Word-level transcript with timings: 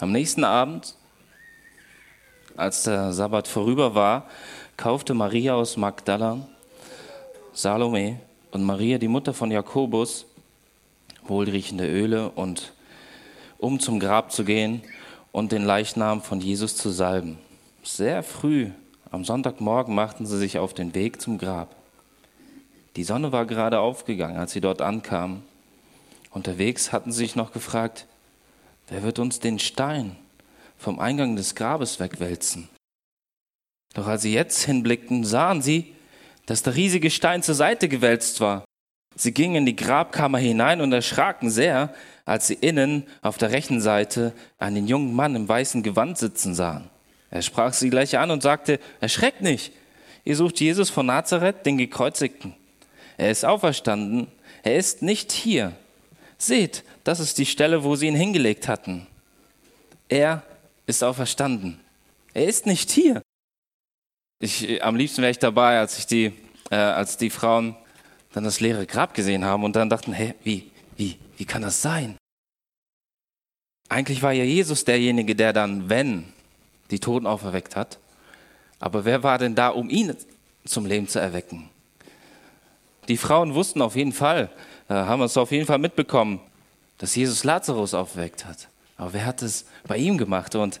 Am 0.00 0.12
nächsten 0.12 0.44
Abend, 0.44 0.94
als 2.56 2.84
der 2.84 3.12
Sabbat 3.12 3.46
vorüber 3.46 3.94
war, 3.94 4.24
kaufte 4.78 5.12
Maria 5.12 5.54
aus 5.54 5.76
Magdala, 5.76 6.38
Salome 7.52 8.18
und 8.50 8.64
Maria, 8.64 8.96
die 8.96 9.08
Mutter 9.08 9.34
von 9.34 9.50
Jakobus, 9.50 10.24
wohlriechende 11.24 11.86
Öle 11.86 12.30
und 12.30 12.72
um 13.58 13.78
zum 13.78 14.00
Grab 14.00 14.32
zu 14.32 14.42
gehen 14.42 14.80
und 15.32 15.52
den 15.52 15.64
Leichnam 15.64 16.22
von 16.22 16.40
Jesus 16.40 16.76
zu 16.76 16.88
salben. 16.88 17.36
Sehr 17.82 18.22
früh 18.22 18.70
am 19.10 19.26
Sonntagmorgen 19.26 19.94
machten 19.94 20.24
sie 20.24 20.38
sich 20.38 20.58
auf 20.58 20.72
den 20.72 20.94
Weg 20.94 21.20
zum 21.20 21.36
Grab. 21.36 21.76
Die 22.96 23.04
Sonne 23.04 23.32
war 23.32 23.44
gerade 23.44 23.80
aufgegangen, 23.80 24.38
als 24.38 24.52
sie 24.52 24.62
dort 24.62 24.80
ankamen. 24.80 25.42
Unterwegs 26.30 26.90
hatten 26.90 27.12
sie 27.12 27.18
sich 27.18 27.36
noch 27.36 27.52
gefragt, 27.52 28.06
wer 28.90 29.02
wird 29.02 29.18
uns 29.18 29.40
den 29.40 29.58
Stein 29.58 30.16
vom 30.76 30.98
Eingang 30.98 31.36
des 31.36 31.54
Grabes 31.54 32.00
wegwälzen? 32.00 32.68
Doch 33.94 34.06
als 34.06 34.22
sie 34.22 34.32
jetzt 34.32 34.62
hinblickten, 34.64 35.24
sahen 35.24 35.62
sie, 35.62 35.94
dass 36.46 36.62
der 36.62 36.76
riesige 36.76 37.10
Stein 37.10 37.42
zur 37.42 37.54
Seite 37.54 37.88
gewälzt 37.88 38.40
war. 38.40 38.64
Sie 39.16 39.32
gingen 39.32 39.56
in 39.56 39.66
die 39.66 39.76
Grabkammer 39.76 40.38
hinein 40.38 40.80
und 40.80 40.92
erschraken 40.92 41.50
sehr, 41.50 41.92
als 42.24 42.46
sie 42.46 42.54
innen 42.54 43.06
auf 43.22 43.38
der 43.38 43.50
rechten 43.50 43.80
Seite 43.80 44.32
einen 44.58 44.86
jungen 44.86 45.14
Mann 45.14 45.34
im 45.34 45.48
weißen 45.48 45.82
Gewand 45.82 46.18
sitzen 46.18 46.54
sahen. 46.54 46.88
Er 47.30 47.42
sprach 47.42 47.72
sie 47.72 47.90
gleich 47.90 48.18
an 48.18 48.30
und 48.30 48.42
sagte, 48.42 48.78
erschreckt 49.00 49.42
nicht, 49.42 49.72
ihr 50.24 50.36
sucht 50.36 50.60
Jesus 50.60 50.90
von 50.90 51.06
Nazareth, 51.06 51.66
den 51.66 51.78
Gekreuzigten. 51.78 52.54
Er 53.16 53.30
ist 53.30 53.44
auferstanden, 53.44 54.28
er 54.62 54.76
ist 54.76 55.02
nicht 55.02 55.32
hier. 55.32 55.72
Seht, 56.40 56.84
das 57.04 57.20
ist 57.20 57.36
die 57.36 57.44
Stelle, 57.44 57.84
wo 57.84 57.96
sie 57.96 58.06
ihn 58.06 58.14
hingelegt 58.14 58.66
hatten. 58.66 59.06
Er 60.08 60.42
ist 60.86 61.04
auferstanden. 61.04 61.78
Er 62.32 62.46
ist 62.46 62.64
nicht 62.64 62.90
hier. 62.90 63.20
Ich, 64.40 64.82
am 64.82 64.96
liebsten 64.96 65.20
wäre 65.20 65.32
ich 65.32 65.38
dabei, 65.38 65.78
als, 65.78 65.98
ich 65.98 66.06
die, 66.06 66.32
äh, 66.70 66.76
als 66.76 67.18
die 67.18 67.28
Frauen 67.28 67.76
dann 68.32 68.44
das 68.44 68.60
leere 68.60 68.86
Grab 68.86 69.12
gesehen 69.12 69.44
haben 69.44 69.64
und 69.64 69.76
dann 69.76 69.90
dachten, 69.90 70.14
hä, 70.14 70.34
wie, 70.42 70.70
wie, 70.96 71.18
wie 71.36 71.44
kann 71.44 71.60
das 71.60 71.82
sein? 71.82 72.16
Eigentlich 73.90 74.22
war 74.22 74.32
ja 74.32 74.44
Jesus 74.44 74.84
derjenige, 74.86 75.36
der 75.36 75.52
dann, 75.52 75.90
wenn, 75.90 76.32
die 76.90 77.00
Toten 77.00 77.26
auferweckt 77.26 77.76
hat. 77.76 77.98
Aber 78.78 79.04
wer 79.04 79.22
war 79.22 79.36
denn 79.36 79.54
da, 79.54 79.68
um 79.68 79.90
ihn 79.90 80.16
zum 80.64 80.86
Leben 80.86 81.06
zu 81.06 81.18
erwecken? 81.18 81.68
Die 83.08 83.18
Frauen 83.18 83.54
wussten 83.54 83.82
auf 83.82 83.94
jeden 83.94 84.12
Fall, 84.14 84.50
äh, 84.90 84.94
haben 84.94 85.22
es 85.22 85.36
auf 85.36 85.52
jeden 85.52 85.66
Fall 85.66 85.78
mitbekommen, 85.78 86.40
dass 86.98 87.14
Jesus 87.14 87.44
Lazarus 87.44 87.94
aufgeweckt 87.94 88.44
hat. 88.44 88.68
Aber 88.98 89.14
wer 89.14 89.24
hat 89.24 89.40
es 89.40 89.64
bei 89.86 89.96
ihm 89.96 90.18
gemacht? 90.18 90.54
Und 90.56 90.80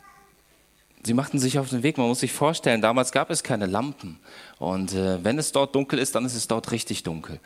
sie 1.04 1.14
machten 1.14 1.38
sich 1.38 1.58
auf 1.58 1.70
den 1.70 1.82
Weg. 1.82 1.96
Man 1.96 2.08
muss 2.08 2.20
sich 2.20 2.32
vorstellen, 2.32 2.82
damals 2.82 3.12
gab 3.12 3.30
es 3.30 3.42
keine 3.42 3.66
Lampen. 3.66 4.18
Und 4.58 4.92
äh, 4.92 5.22
wenn 5.24 5.38
es 5.38 5.52
dort 5.52 5.74
dunkel 5.74 5.98
ist, 5.98 6.14
dann 6.14 6.24
ist 6.26 6.34
es 6.34 6.48
dort 6.48 6.72
richtig 6.72 7.04
dunkel. 7.04 7.38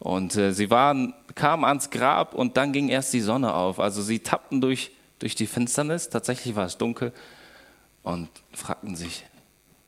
Und 0.00 0.36
äh, 0.36 0.52
sie 0.52 0.68
waren, 0.68 1.14
kamen 1.36 1.64
ans 1.64 1.90
Grab 1.90 2.34
und 2.34 2.56
dann 2.56 2.72
ging 2.72 2.88
erst 2.88 3.12
die 3.12 3.20
Sonne 3.20 3.54
auf. 3.54 3.78
Also 3.78 4.02
sie 4.02 4.18
tappten 4.18 4.60
durch, 4.60 4.90
durch 5.20 5.36
die 5.36 5.46
Finsternis. 5.46 6.08
Tatsächlich 6.10 6.56
war 6.56 6.66
es 6.66 6.76
dunkel 6.76 7.12
und 8.02 8.28
fragten 8.52 8.96
sich, 8.96 9.24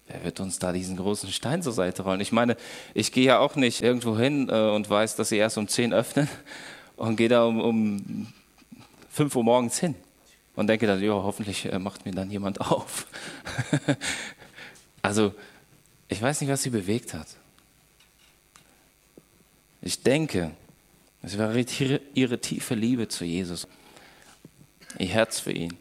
wer 0.07 0.25
wird 0.25 0.41
uns 0.41 0.59
da 0.59 0.73
diesen 0.73 0.97
großen 0.97 1.31
Stein 1.31 1.63
zur 1.63 1.73
Seite 1.73 2.03
rollen? 2.03 2.21
Ich 2.21 2.33
meine, 2.33 2.57
ich 2.95 3.13
gehe 3.13 3.25
ja 3.25 3.39
auch 3.39 3.57
nicht 3.57 3.83
irgendwo 3.83 4.19
hin 4.19 4.49
äh, 4.49 4.71
und 4.71 4.89
weiß, 4.89 5.17
dass 5.17 5.29
sie 5.29 5.37
erst 5.37 5.59
um 5.59 5.69
10 5.69 5.93
öffnen 5.93 6.29
und 6.97 7.17
gehe 7.17 7.29
da 7.29 7.45
um, 7.45 7.61
um 7.61 8.33
5 9.11 9.37
Uhr 9.37 9.45
morgens 9.45 9.79
hin 9.79 9.95
und 10.55 10.67
denke 10.67 10.87
dann, 10.87 11.03
ja, 11.03 11.13
hoffentlich 11.13 11.67
äh, 11.67 11.79
macht 11.79 12.05
mir 12.05 12.13
dann 12.13 12.31
jemand 12.31 12.61
auf. 12.73 13.07
also, 15.01 15.35
ich 16.09 16.21
weiß 16.21 16.41
nicht, 16.41 16.51
was 16.51 16.63
sie 16.63 16.71
bewegt 16.71 17.15
hat. 17.15 17.29
Ich 19.81 20.03
denke, 20.03 20.53
es 21.23 21.39
war 21.39 21.55
ihre 21.55 22.41
tiefe 22.41 22.75
Liebe 22.75 23.09
zu 23.09 23.25
Jesus, 23.25 23.67
ihr 24.99 25.09
Herz 25.09 25.41
für 25.41 25.53
ihn. 25.53 25.77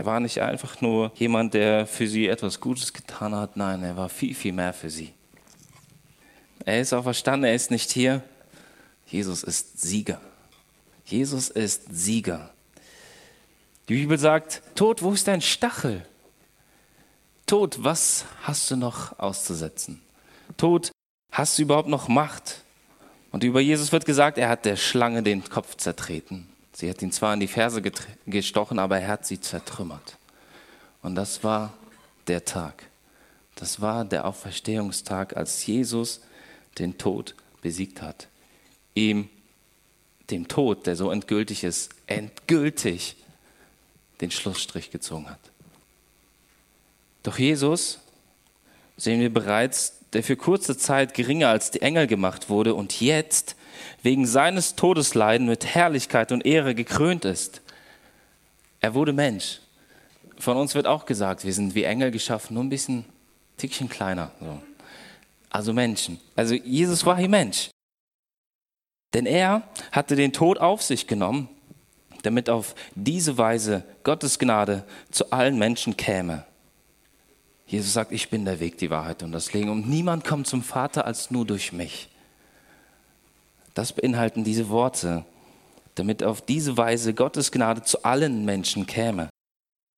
Er 0.00 0.06
war 0.06 0.18
nicht 0.18 0.40
einfach 0.40 0.80
nur 0.80 1.12
jemand, 1.16 1.52
der 1.52 1.86
für 1.86 2.06
sie 2.06 2.26
etwas 2.26 2.58
Gutes 2.58 2.94
getan 2.94 3.34
hat, 3.34 3.58
nein, 3.58 3.82
er 3.82 3.98
war 3.98 4.08
viel, 4.08 4.34
viel 4.34 4.52
mehr 4.54 4.72
für 4.72 4.88
sie. 4.88 5.12
Er 6.64 6.80
ist 6.80 6.94
auferstanden, 6.94 7.44
er 7.44 7.54
ist 7.54 7.70
nicht 7.70 7.90
hier. 7.90 8.22
Jesus 9.04 9.42
ist 9.42 9.78
Sieger. 9.78 10.18
Jesus 11.04 11.50
ist 11.50 11.94
Sieger. 11.94 12.48
Die 13.90 13.94
Bibel 13.96 14.16
sagt, 14.16 14.62
Tod, 14.74 15.02
wo 15.02 15.12
ist 15.12 15.28
dein 15.28 15.42
Stachel? 15.42 16.06
Tod, 17.44 17.84
was 17.84 18.24
hast 18.40 18.70
du 18.70 18.76
noch 18.76 19.18
auszusetzen? 19.18 20.00
Tod, 20.56 20.92
hast 21.30 21.58
du 21.58 21.62
überhaupt 21.64 21.90
noch 21.90 22.08
Macht? 22.08 22.64
Und 23.32 23.44
über 23.44 23.60
Jesus 23.60 23.92
wird 23.92 24.06
gesagt, 24.06 24.38
er 24.38 24.48
hat 24.48 24.64
der 24.64 24.76
Schlange 24.76 25.22
den 25.22 25.46
Kopf 25.46 25.76
zertreten. 25.76 26.49
Sie 26.80 26.88
hat 26.88 27.02
ihn 27.02 27.12
zwar 27.12 27.34
in 27.34 27.40
die 27.40 27.46
Ferse 27.46 27.82
gestochen, 28.24 28.78
aber 28.78 28.98
er 28.98 29.08
hat 29.08 29.26
sie 29.26 29.38
zertrümmert. 29.38 30.16
Und 31.02 31.14
das 31.14 31.44
war 31.44 31.74
der 32.26 32.46
Tag. 32.46 32.84
Das 33.54 33.82
war 33.82 34.06
der 34.06 34.24
Auferstehungstag, 34.24 35.36
als 35.36 35.66
Jesus 35.66 36.22
den 36.78 36.96
Tod 36.96 37.34
besiegt 37.60 38.00
hat. 38.00 38.28
Ihm, 38.94 39.28
dem 40.30 40.48
Tod, 40.48 40.86
der 40.86 40.96
so 40.96 41.10
endgültig 41.10 41.64
ist, 41.64 41.90
endgültig 42.06 43.16
den 44.22 44.30
Schlussstrich 44.30 44.90
gezogen 44.90 45.28
hat. 45.28 45.38
Doch 47.24 47.38
Jesus, 47.38 47.98
sehen 48.96 49.20
wir 49.20 49.30
bereits, 49.30 49.98
der 50.14 50.22
für 50.22 50.36
kurze 50.36 50.78
Zeit 50.78 51.12
geringer 51.12 51.48
als 51.50 51.70
die 51.72 51.82
Engel 51.82 52.06
gemacht 52.06 52.48
wurde 52.48 52.74
und 52.74 53.02
jetzt 53.02 53.54
wegen 54.02 54.26
seines 54.26 54.74
Todesleiden 54.76 55.46
mit 55.46 55.66
Herrlichkeit 55.66 56.32
und 56.32 56.44
Ehre 56.46 56.74
gekrönt 56.74 57.24
ist. 57.24 57.62
Er 58.80 58.94
wurde 58.94 59.12
Mensch. 59.12 59.60
Von 60.38 60.56
uns 60.56 60.74
wird 60.74 60.86
auch 60.86 61.06
gesagt, 61.06 61.44
wir 61.44 61.52
sind 61.52 61.74
wie 61.74 61.84
Engel 61.84 62.10
geschaffen, 62.10 62.54
nur 62.54 62.64
ein 62.64 62.70
bisschen 62.70 63.04
Tickchen 63.58 63.88
kleiner. 63.88 64.30
So. 64.40 64.60
Also 65.50 65.72
Menschen. 65.72 66.18
Also 66.36 66.54
Jesus 66.54 67.04
war 67.04 67.16
hier 67.18 67.28
Mensch. 67.28 67.70
Denn 69.12 69.26
er 69.26 69.62
hatte 69.92 70.16
den 70.16 70.32
Tod 70.32 70.58
auf 70.58 70.82
sich 70.82 71.06
genommen, 71.06 71.48
damit 72.22 72.48
auf 72.48 72.74
diese 72.94 73.36
Weise 73.36 73.82
Gottes 74.04 74.38
Gnade 74.38 74.84
zu 75.10 75.32
allen 75.32 75.58
Menschen 75.58 75.96
käme. 75.96 76.44
Jesus 77.66 77.92
sagt, 77.92 78.12
ich 78.12 78.30
bin 78.30 78.44
der 78.44 78.60
Weg, 78.60 78.78
die 78.78 78.90
Wahrheit 78.90 79.22
und 79.22 79.32
das 79.32 79.52
Leben. 79.52 79.70
Und 79.70 79.88
niemand 79.88 80.24
kommt 80.24 80.46
zum 80.46 80.62
Vater 80.62 81.04
als 81.04 81.30
nur 81.30 81.46
durch 81.46 81.72
mich. 81.72 82.08
Das 83.74 83.92
beinhalten 83.92 84.44
diese 84.44 84.68
Worte, 84.68 85.24
damit 85.94 86.22
auf 86.22 86.40
diese 86.40 86.76
Weise 86.76 87.14
Gottes 87.14 87.52
Gnade 87.52 87.82
zu 87.82 88.04
allen 88.04 88.44
Menschen 88.44 88.86
käme. 88.86 89.28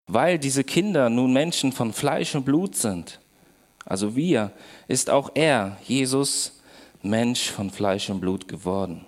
Weil 0.07 0.39
diese 0.39 0.65
Kinder 0.65 1.09
nun 1.11 1.33
Menschen 1.33 1.73
von 1.73 1.93
Fleisch 1.93 2.35
und 2.35 2.45
Blut 2.45 2.77
sind, 2.77 3.21
also 3.85 4.15
wir, 4.17 4.53
ist 4.89 5.11
auch 5.11 5.31
er, 5.35 5.79
Jesus, 5.85 6.61
Mensch 7.03 7.51
von 7.51 7.71
Fleisch 7.71 8.11
und 8.11 8.21
Blut 8.21 8.47
geworden. 8.47 9.05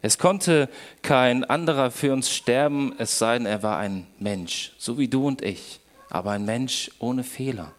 Es 0.00 0.18
konnte 0.18 0.68
kein 1.02 1.44
anderer 1.44 1.92
für 1.92 2.12
uns 2.12 2.30
sterben, 2.30 2.94
es 2.98 3.18
sei 3.18 3.38
denn, 3.38 3.46
er 3.46 3.62
war 3.62 3.78
ein 3.78 4.06
Mensch, 4.18 4.72
so 4.76 4.98
wie 4.98 5.06
du 5.06 5.26
und 5.26 5.42
ich, 5.42 5.78
aber 6.10 6.32
ein 6.32 6.44
Mensch 6.44 6.90
ohne 6.98 7.22
Fehler, 7.22 7.72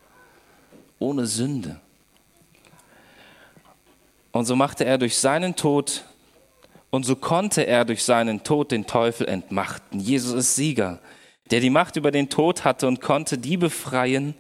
ohne 1.00 1.26
Sünde. 1.26 1.82
Und 4.34 4.46
so 4.46 4.56
machte 4.56 4.84
er 4.84 4.98
durch 4.98 5.16
seinen 5.18 5.56
Tod 5.56 6.04
und 6.90 7.06
so 7.06 7.16
konnte 7.16 7.66
er 7.68 7.86
durch 7.86 8.04
seinen 8.04 8.44
Tod 8.44 8.72
den 8.72 8.88
Teufel 8.88 9.28
entmachten. 9.28 10.00
Jesus 10.00 10.34
ist 10.34 10.56
Sieger, 10.56 11.00
der 11.52 11.60
die 11.60 11.70
Macht 11.70 11.96
über 11.98 12.10
den 12.10 12.30
Tod 12.30 12.66
hatte 12.66 12.88
und 12.88 13.00
konnte 13.00 13.38
die 13.38 13.58
befreien, 13.58 14.34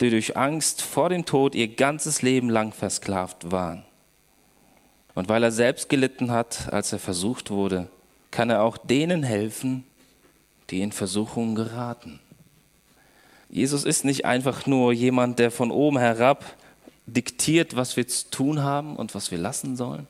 die 0.00 0.08
durch 0.08 0.36
Angst 0.36 0.80
vor 0.80 1.10
dem 1.10 1.26
Tod 1.26 1.54
ihr 1.54 1.68
ganzes 1.68 2.22
Leben 2.22 2.48
lang 2.48 2.72
versklavt 2.72 3.52
waren. 3.52 3.84
Und 5.14 5.28
weil 5.28 5.42
er 5.42 5.52
selbst 5.52 5.90
gelitten 5.90 6.30
hat, 6.30 6.72
als 6.72 6.92
er 6.92 6.98
versucht 6.98 7.50
wurde, 7.50 7.88
kann 8.30 8.48
er 8.48 8.62
auch 8.62 8.78
denen 8.78 9.22
helfen, 9.22 9.84
die 10.70 10.80
in 10.80 10.90
Versuchungen 10.90 11.54
geraten. 11.54 12.18
Jesus 13.50 13.84
ist 13.84 14.06
nicht 14.06 14.24
einfach 14.24 14.64
nur 14.64 14.94
jemand, 14.94 15.38
der 15.38 15.50
von 15.50 15.70
oben 15.70 15.98
herab 15.98 16.56
diktiert, 17.06 17.76
was 17.76 17.96
wir 17.96 18.06
zu 18.08 18.30
tun 18.30 18.62
haben 18.62 18.96
und 18.96 19.14
was 19.14 19.30
wir 19.30 19.38
lassen 19.38 19.76
sollen? 19.76 20.06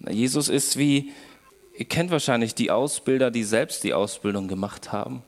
Jesus 0.00 0.48
ist 0.48 0.76
wie, 0.76 1.12
ihr 1.76 1.86
kennt 1.86 2.10
wahrscheinlich 2.10 2.54
die 2.54 2.70
Ausbilder, 2.70 3.30
die 3.30 3.44
selbst 3.44 3.84
die 3.84 3.94
Ausbildung 3.94 4.48
gemacht 4.48 4.92
haben. 4.92 5.22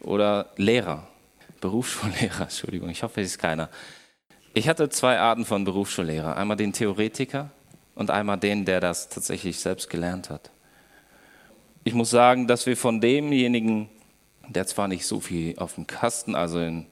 Oder 0.00 0.50
Lehrer, 0.56 1.06
Berufsschullehrer, 1.60 2.40
Entschuldigung, 2.42 2.90
ich 2.90 3.02
hoffe, 3.02 3.20
es 3.20 3.28
ist 3.28 3.38
keiner. 3.38 3.70
Ich 4.54 4.68
hatte 4.68 4.90
zwei 4.90 5.18
Arten 5.18 5.46
von 5.46 5.64
Berufsschullehrer. 5.64 6.36
Einmal 6.36 6.56
den 6.56 6.72
Theoretiker 6.72 7.50
und 7.94 8.10
einmal 8.10 8.38
den, 8.38 8.64
der 8.64 8.80
das 8.80 9.08
tatsächlich 9.08 9.58
selbst 9.60 9.88
gelernt 9.88 10.28
hat. 10.28 10.50
ich 11.84 11.94
muss 11.94 12.10
sagen, 12.10 12.46
dass 12.46 12.66
wir 12.66 12.76
von 12.76 13.00
demjenigen, 13.00 13.88
der 14.48 14.66
zwar 14.66 14.88
nicht 14.88 15.06
so 15.06 15.20
viel 15.20 15.58
auf 15.58 15.76
dem 15.76 15.86
Kasten, 15.86 16.34
also 16.34 16.60
in, 16.60 16.86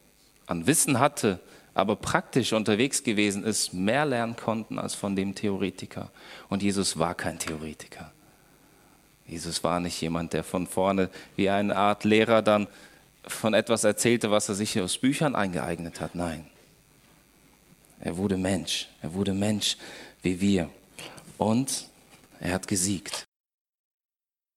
an 0.47 0.67
Wissen 0.67 0.99
hatte, 0.99 1.41
aber 1.75 1.97
praktisch 1.97 2.53
unterwegs 2.53 3.03
gewesen 3.03 3.45
ist, 3.45 3.73
mehr 3.73 4.05
lernen 4.05 4.37
konnten 4.37 4.79
als 4.79 4.95
von 4.95 5.17
dem 5.17 5.35
Theoretiker. 5.35 6.11
Und 6.49 6.63
Jesus 6.63 6.99
war 6.99 7.15
kein 7.15 7.39
Theoretiker. 7.39 8.13
Jesus 9.27 9.63
war 9.63 9.79
nicht 9.79 10.01
jemand, 10.01 10.33
der 10.33 10.43
von 10.43 10.67
vorne 10.67 11.09
wie 11.37 11.49
eine 11.49 11.77
Art 11.77 12.05
Lehrer 12.05 12.43
dann 12.43 12.67
von 13.25 13.55
etwas 13.55 13.85
erzählte, 13.85 14.31
was 14.31 14.49
er 14.49 14.57
sich 14.57 14.81
aus 14.81 14.99
Büchern 14.99 15.37
eingeeignet 15.37 16.01
hat. 16.01 16.15
Nein. 16.15 16.47
Er 18.01 18.17
wurde 18.17 18.37
Mensch. 18.37 18.89
Er 19.03 19.15
wurde 19.15 19.33
Mensch 19.33 19.77
wie 20.23 20.41
wir. 20.41 20.69
Und 21.39 21.89
er 22.41 22.55
hat 22.55 22.67
gesiegt. 22.67 23.25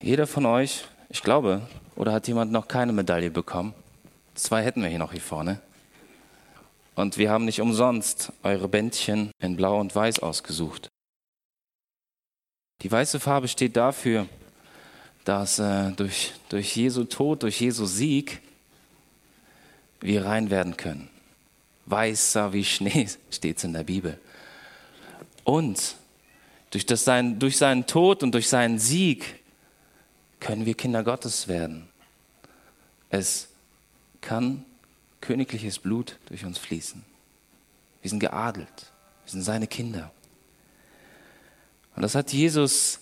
Jeder 0.02 0.28
von 0.28 0.46
euch, 0.46 0.86
ich 1.10 1.22
glaube, 1.22 1.62
oder 1.96 2.14
hat 2.14 2.28
jemand 2.28 2.52
noch 2.52 2.68
keine 2.68 2.94
Medaille 2.94 3.30
bekommen? 3.30 3.74
Zwei 4.34 4.64
hätten 4.64 4.82
wir 4.82 4.90
hier 4.90 5.00
noch 5.00 5.12
hier 5.12 5.22
vorne. 5.22 5.62
Und 6.96 7.18
wir 7.18 7.32
haben 7.32 7.46
nicht 7.46 7.62
umsonst 7.62 8.32
eure 8.44 8.68
Bändchen 8.68 9.32
in 9.40 9.56
Blau 9.56 9.80
und 9.80 9.96
Weiß 9.96 10.20
ausgesucht. 10.20 10.90
Die 12.82 12.92
weiße 12.92 13.20
Farbe 13.20 13.48
steht 13.48 13.76
dafür, 13.76 14.28
dass 15.24 15.58
äh, 15.60 15.92
durch, 15.94 16.34
durch 16.50 16.76
Jesu 16.76 17.06
Tod, 17.06 17.44
durch 17.44 17.62
Jesu 17.62 17.86
Sieg 17.86 18.42
wir 20.02 20.26
rein 20.26 20.50
werden 20.50 20.76
können. 20.78 21.10
Weißer 21.86 22.54
wie 22.54 22.66
Schnee 22.66 23.08
steht 23.32 23.58
es 23.58 23.64
in 23.64 23.74
der 23.74 23.84
Bibel. 23.84 24.20
Und 25.44 25.96
durch, 26.72 26.86
das 26.86 27.06
sein, 27.06 27.40
durch 27.40 27.58
seinen 27.58 27.88
Tod 27.88 28.22
und 28.22 28.34
durch 28.34 28.50
seinen 28.50 28.80
Sieg 28.80 29.40
können 30.40 30.66
wir 30.66 30.74
Kinder 30.74 31.04
Gottes 31.04 31.48
werden. 31.48 31.88
Es 33.10 33.48
kann 34.20 34.66
königliches 35.24 35.80
Blut 35.80 36.20
durch 36.26 36.44
uns 36.44 36.58
fließen. 36.60 37.04
Wir 38.02 38.10
sind 38.10 38.20
geadelt. 38.20 38.92
Wir 39.24 39.32
sind 39.32 39.42
seine 39.42 39.68
Kinder. 39.68 40.12
Und 41.96 42.02
das 42.02 42.14
hat 42.14 42.34
Jesus 42.34 43.00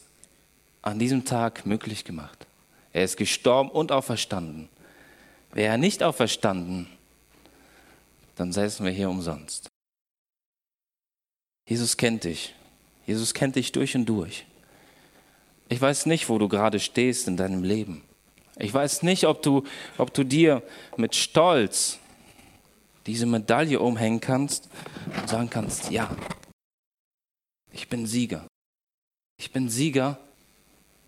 an 0.83 0.99
diesem 0.99 1.25
Tag 1.25 1.65
möglich 1.65 2.05
gemacht. 2.05 2.45
Er 2.93 3.03
ist 3.03 3.17
gestorben 3.17 3.71
und 3.71 3.91
auferstanden. 3.91 4.69
Wäre 5.51 5.71
er 5.71 5.77
nicht 5.77 6.03
auferstanden, 6.03 6.87
dann 8.35 8.53
säßen 8.53 8.85
wir 8.85 8.91
hier 8.91 9.09
umsonst. 9.09 9.67
Jesus 11.67 11.97
kennt 11.97 12.23
dich. 12.23 12.53
Jesus 13.07 13.33
kennt 13.33 13.55
dich 13.55 13.71
durch 13.71 13.95
und 13.95 14.05
durch. 14.05 14.45
Ich 15.69 15.81
weiß 15.81 16.05
nicht, 16.05 16.29
wo 16.29 16.37
du 16.37 16.47
gerade 16.47 16.79
stehst 16.79 17.27
in 17.27 17.37
deinem 17.37 17.63
Leben. 17.63 18.03
Ich 18.57 18.73
weiß 18.73 19.03
nicht, 19.03 19.25
ob 19.25 19.41
du, 19.41 19.63
ob 19.97 20.13
du 20.13 20.23
dir 20.23 20.61
mit 20.97 21.15
Stolz 21.15 21.97
diese 23.05 23.25
Medaille 23.25 23.79
umhängen 23.79 24.21
kannst 24.21 24.69
und 25.19 25.29
sagen 25.29 25.49
kannst, 25.49 25.89
ja, 25.91 26.09
ich 27.71 27.87
bin 27.87 28.05
Sieger. 28.05 28.45
Ich 29.37 29.51
bin 29.51 29.69
Sieger 29.69 30.17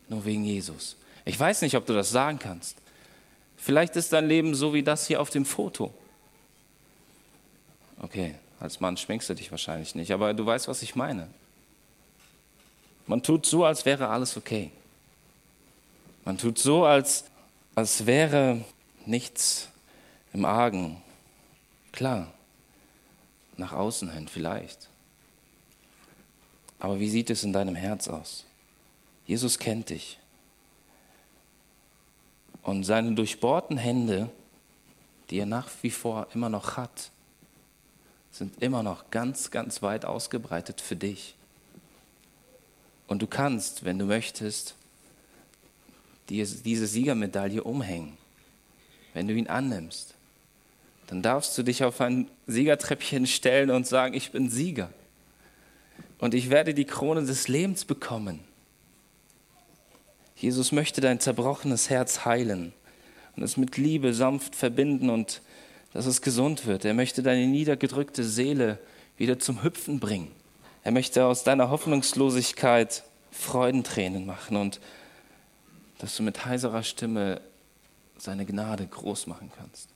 nur 0.10 0.26
wegen 0.26 0.44
Jesus. 0.44 0.96
Ich 1.26 1.40
weiß 1.40 1.62
nicht, 1.62 1.76
ob 1.76 1.86
du 1.86 1.94
das 1.94 2.10
sagen 2.10 2.40
kannst. 2.40 2.78
Vielleicht 3.58 3.96
ist 3.96 4.12
dein 4.12 4.28
Leben 4.28 4.56
so 4.56 4.74
wie 4.74 4.84
das 4.84 5.08
hier 5.08 5.22
auf 5.22 5.30
dem 5.30 5.46
Foto. 5.46 5.94
Okay, 8.02 8.36
als 8.60 8.80
Mann 8.80 8.98
schminkst 8.98 9.30
du 9.30 9.34
dich 9.34 9.52
wahrscheinlich 9.52 9.96
nicht, 9.96 10.12
aber 10.12 10.34
du 10.34 10.46
weißt, 10.46 10.68
was 10.68 10.82
ich 10.82 10.96
meine. 10.96 11.30
Man 13.08 13.22
tut 13.22 13.46
so, 13.46 13.66
als 13.66 13.86
wäre 13.86 14.10
alles 14.10 14.36
okay. 14.38 14.72
Man 16.26 16.38
tut 16.38 16.58
so, 16.58 16.86
als, 16.86 17.26
als 17.76 18.06
wäre 18.06 18.64
nichts 19.06 19.70
im 20.34 20.46
Argen, 20.46 21.02
Klar, 21.94 22.34
nach 23.56 23.72
außen 23.72 24.12
hin 24.12 24.28
vielleicht. 24.28 24.90
Aber 26.80 27.00
wie 27.00 27.10
sieht 27.10 27.30
es 27.30 27.44
in 27.44 27.54
deinem 27.54 27.76
Herz 27.76 28.08
aus? 28.08 28.46
Jesus 29.28 29.60
kennt 29.60 29.90
dich. 29.90 30.20
Und 32.64 32.84
seine 32.84 33.14
durchbohrten 33.14 33.78
Hände, 33.78 34.30
die 35.30 35.38
er 35.38 35.46
nach 35.46 35.70
wie 35.82 35.92
vor 35.92 36.28
immer 36.34 36.50
noch 36.50 36.78
hat, 36.78 37.12
sind 38.32 38.62
immer 38.62 38.82
noch 38.82 39.12
ganz, 39.12 39.52
ganz 39.52 39.84
weit 39.84 40.04
ausgebreitet 40.04 40.82
für 40.82 40.96
dich. 40.96 41.36
Und 43.08 43.22
du 43.22 43.28
kannst, 43.28 43.86
wenn 43.86 44.00
du 44.00 44.06
möchtest, 44.06 44.74
diese 46.28 46.88
Siegermedaille 46.88 47.64
umhängen, 47.64 48.18
wenn 49.14 49.28
du 49.28 49.36
ihn 49.36 49.48
annimmst 49.48 50.16
dann 51.08 51.22
darfst 51.22 51.58
du 51.58 51.64
dich 51.64 51.84
auf 51.84 52.02
ein 52.02 52.30
Siegertreppchen 52.48 53.28
stellen 53.28 53.70
und 53.72 53.88
sagen, 53.88 54.14
ich 54.14 54.32
bin 54.32 54.50
Sieger. 54.50 54.90
Und 56.20 56.34
ich 56.34 56.50
werde 56.50 56.74
die 56.74 56.86
Krone 56.86 57.24
des 57.24 57.48
Lebens 57.48 57.86
bekommen. 57.86 58.40
Jesus 60.36 60.72
möchte 60.72 61.02
dein 61.02 61.20
zerbrochenes 61.20 61.90
Herz 61.90 62.26
heilen 62.26 62.74
und 63.36 63.44
es 63.44 63.58
mit 63.58 63.78
Liebe 63.78 64.14
sanft 64.14 64.56
verbinden 64.56 65.10
und 65.10 65.42
dass 65.94 66.06
es 66.06 66.22
gesund 66.22 66.66
wird. 66.66 66.86
Er 66.86 66.94
möchte 66.94 67.24
deine 67.24 67.48
niedergedrückte 67.48 68.24
Seele 68.24 68.80
wieder 69.18 69.40
zum 69.40 69.64
Hüpfen 69.64 70.00
bringen. 70.00 70.32
Er 70.84 70.92
möchte 70.92 71.26
aus 71.26 71.44
deiner 71.44 71.70
Hoffnungslosigkeit 71.70 73.04
Freudentränen 73.32 74.26
machen 74.26 74.58
und 74.58 74.80
dass 76.00 76.18
du 76.18 76.24
mit 76.24 76.46
heiserer 76.46 76.84
Stimme 76.84 77.40
seine 78.18 78.46
Gnade 78.46 78.86
groß 78.86 79.28
machen 79.28 79.52
kannst. 79.56 79.93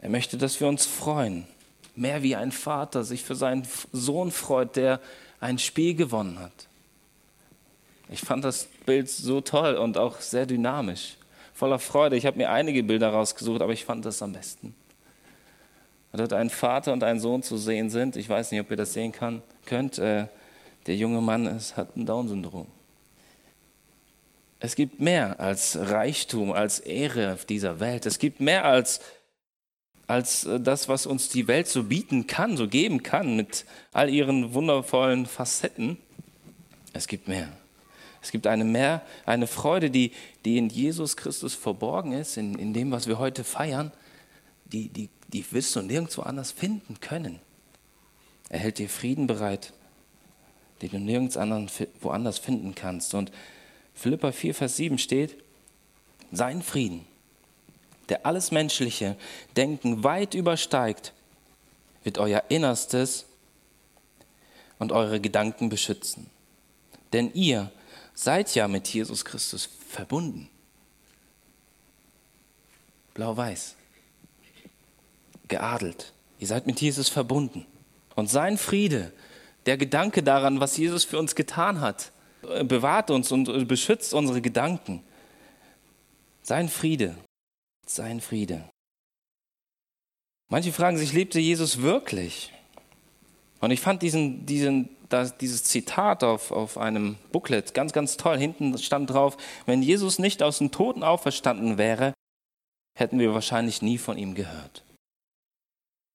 Er 0.00 0.08
möchte, 0.08 0.38
dass 0.38 0.60
wir 0.60 0.68
uns 0.68 0.86
freuen. 0.86 1.46
Mehr 1.96 2.22
wie 2.22 2.36
ein 2.36 2.52
Vater 2.52 3.04
sich 3.04 3.24
für 3.24 3.34
seinen 3.34 3.66
Sohn 3.92 4.30
freut, 4.30 4.76
der 4.76 5.00
ein 5.40 5.58
Spiel 5.58 5.94
gewonnen 5.94 6.38
hat. 6.38 6.68
Ich 8.08 8.20
fand 8.20 8.44
das 8.44 8.68
Bild 8.86 9.10
so 9.10 9.40
toll 9.40 9.74
und 9.74 9.98
auch 9.98 10.20
sehr 10.20 10.46
dynamisch, 10.46 11.16
voller 11.52 11.78
Freude. 11.78 12.16
Ich 12.16 12.24
habe 12.24 12.38
mir 12.38 12.50
einige 12.50 12.82
Bilder 12.82 13.10
rausgesucht, 13.10 13.60
aber 13.60 13.72
ich 13.72 13.84
fand 13.84 14.04
das 14.04 14.22
am 14.22 14.32
besten. 14.32 14.74
Dort 16.12 16.32
ein 16.32 16.50
Vater 16.50 16.92
und 16.92 17.04
ein 17.04 17.20
Sohn 17.20 17.42
zu 17.42 17.58
sehen 17.58 17.90
sind. 17.90 18.16
Ich 18.16 18.28
weiß 18.28 18.50
nicht, 18.50 18.60
ob 18.60 18.70
ihr 18.70 18.76
das 18.76 18.92
sehen 18.92 19.12
kann, 19.12 19.42
könnt. 19.66 19.98
Äh, 19.98 20.26
der 20.86 20.96
junge 20.96 21.20
Mann 21.20 21.46
ist, 21.46 21.76
hat 21.76 21.96
ein 21.96 22.06
Down-Syndrom. 22.06 22.66
Es 24.58 24.74
gibt 24.74 25.00
mehr 25.00 25.38
als 25.38 25.78
Reichtum, 25.78 26.52
als 26.52 26.80
Ehre 26.80 27.34
auf 27.34 27.44
dieser 27.44 27.78
Welt. 27.78 28.06
Es 28.06 28.18
gibt 28.18 28.40
mehr 28.40 28.64
als 28.64 29.00
als 30.08 30.44
äh, 30.44 30.58
das, 30.58 30.88
was 30.88 31.06
uns 31.06 31.28
die 31.28 31.46
Welt 31.46 31.68
so 31.68 31.84
bieten 31.84 32.26
kann, 32.26 32.56
so 32.56 32.66
geben 32.66 33.04
kann, 33.04 33.36
mit 33.36 33.64
all 33.92 34.10
ihren 34.10 34.54
wundervollen 34.54 35.26
Facetten. 35.26 35.98
Es 36.92 37.06
gibt 37.06 37.28
mehr. 37.28 37.52
Es 38.20 38.32
gibt 38.32 38.48
eine 38.48 38.64
mehr, 38.64 39.02
eine 39.26 39.46
Freude, 39.46 39.90
die, 39.90 40.10
die 40.44 40.58
in 40.58 40.70
Jesus 40.70 41.16
Christus 41.16 41.54
verborgen 41.54 42.12
ist, 42.12 42.36
in, 42.36 42.58
in 42.58 42.74
dem, 42.74 42.90
was 42.90 43.06
wir 43.06 43.18
heute 43.18 43.44
feiern, 43.44 43.92
die, 44.64 44.88
die, 44.88 45.08
die 45.28 45.44
wirst 45.52 45.76
du 45.76 45.82
nirgendwo 45.82 46.22
anders 46.22 46.50
finden 46.50 46.98
können. 47.00 47.38
Er 48.48 48.58
hält 48.58 48.78
dir 48.78 48.88
Frieden 48.88 49.26
bereit, 49.26 49.72
den 50.82 50.90
du 50.90 50.98
nirgends 50.98 51.36
anderen, 51.36 51.70
woanders 52.00 52.38
finden 52.38 52.74
kannst. 52.74 53.14
Und 53.14 53.30
Philippa 53.94 54.32
4, 54.32 54.54
Vers 54.54 54.76
7 54.76 54.98
steht, 54.98 55.36
sein 56.32 56.62
Frieden, 56.62 57.04
der 58.08 58.26
alles 58.26 58.50
menschliche 58.50 59.16
Denken 59.56 60.04
weit 60.04 60.34
übersteigt, 60.34 61.12
wird 62.04 62.18
euer 62.18 62.44
Innerstes 62.48 63.26
und 64.78 64.92
eure 64.92 65.20
Gedanken 65.20 65.68
beschützen. 65.68 66.30
Denn 67.12 67.32
ihr 67.34 67.70
seid 68.14 68.54
ja 68.54 68.68
mit 68.68 68.88
Jesus 68.88 69.24
Christus 69.24 69.68
verbunden. 69.88 70.48
Blau-Weiß. 73.14 73.74
Geadelt. 75.48 76.12
Ihr 76.38 76.46
seid 76.46 76.66
mit 76.66 76.80
Jesus 76.80 77.08
verbunden. 77.08 77.66
Und 78.14 78.28
sein 78.28 78.58
Friede, 78.58 79.12
der 79.66 79.76
Gedanke 79.76 80.22
daran, 80.22 80.60
was 80.60 80.76
Jesus 80.76 81.04
für 81.04 81.18
uns 81.18 81.34
getan 81.34 81.80
hat, 81.80 82.12
bewahrt 82.64 83.10
uns 83.10 83.32
und 83.32 83.66
beschützt 83.66 84.14
unsere 84.14 84.40
Gedanken. 84.40 85.02
Sein 86.42 86.68
Friede 86.68 87.16
sein 87.90 88.20
Friede. 88.20 88.68
Manche 90.48 90.72
fragen 90.72 90.96
sich, 90.96 91.12
lebte 91.12 91.38
Jesus 91.38 91.82
wirklich? 91.82 92.52
Und 93.60 93.70
ich 93.70 93.80
fand 93.80 94.02
diesen, 94.02 94.46
diesen, 94.46 94.88
das, 95.08 95.36
dieses 95.36 95.64
Zitat 95.64 96.24
auf, 96.24 96.52
auf 96.52 96.78
einem 96.78 97.16
Booklet 97.32 97.74
ganz, 97.74 97.92
ganz 97.92 98.16
toll. 98.16 98.38
Hinten 98.38 98.78
stand 98.78 99.10
drauf, 99.10 99.36
wenn 99.66 99.82
Jesus 99.82 100.18
nicht 100.18 100.42
aus 100.42 100.58
den 100.58 100.70
Toten 100.70 101.02
auferstanden 101.02 101.76
wäre, 101.76 102.14
hätten 102.94 103.18
wir 103.18 103.34
wahrscheinlich 103.34 103.82
nie 103.82 103.98
von 103.98 104.16
ihm 104.16 104.34
gehört. 104.34 104.84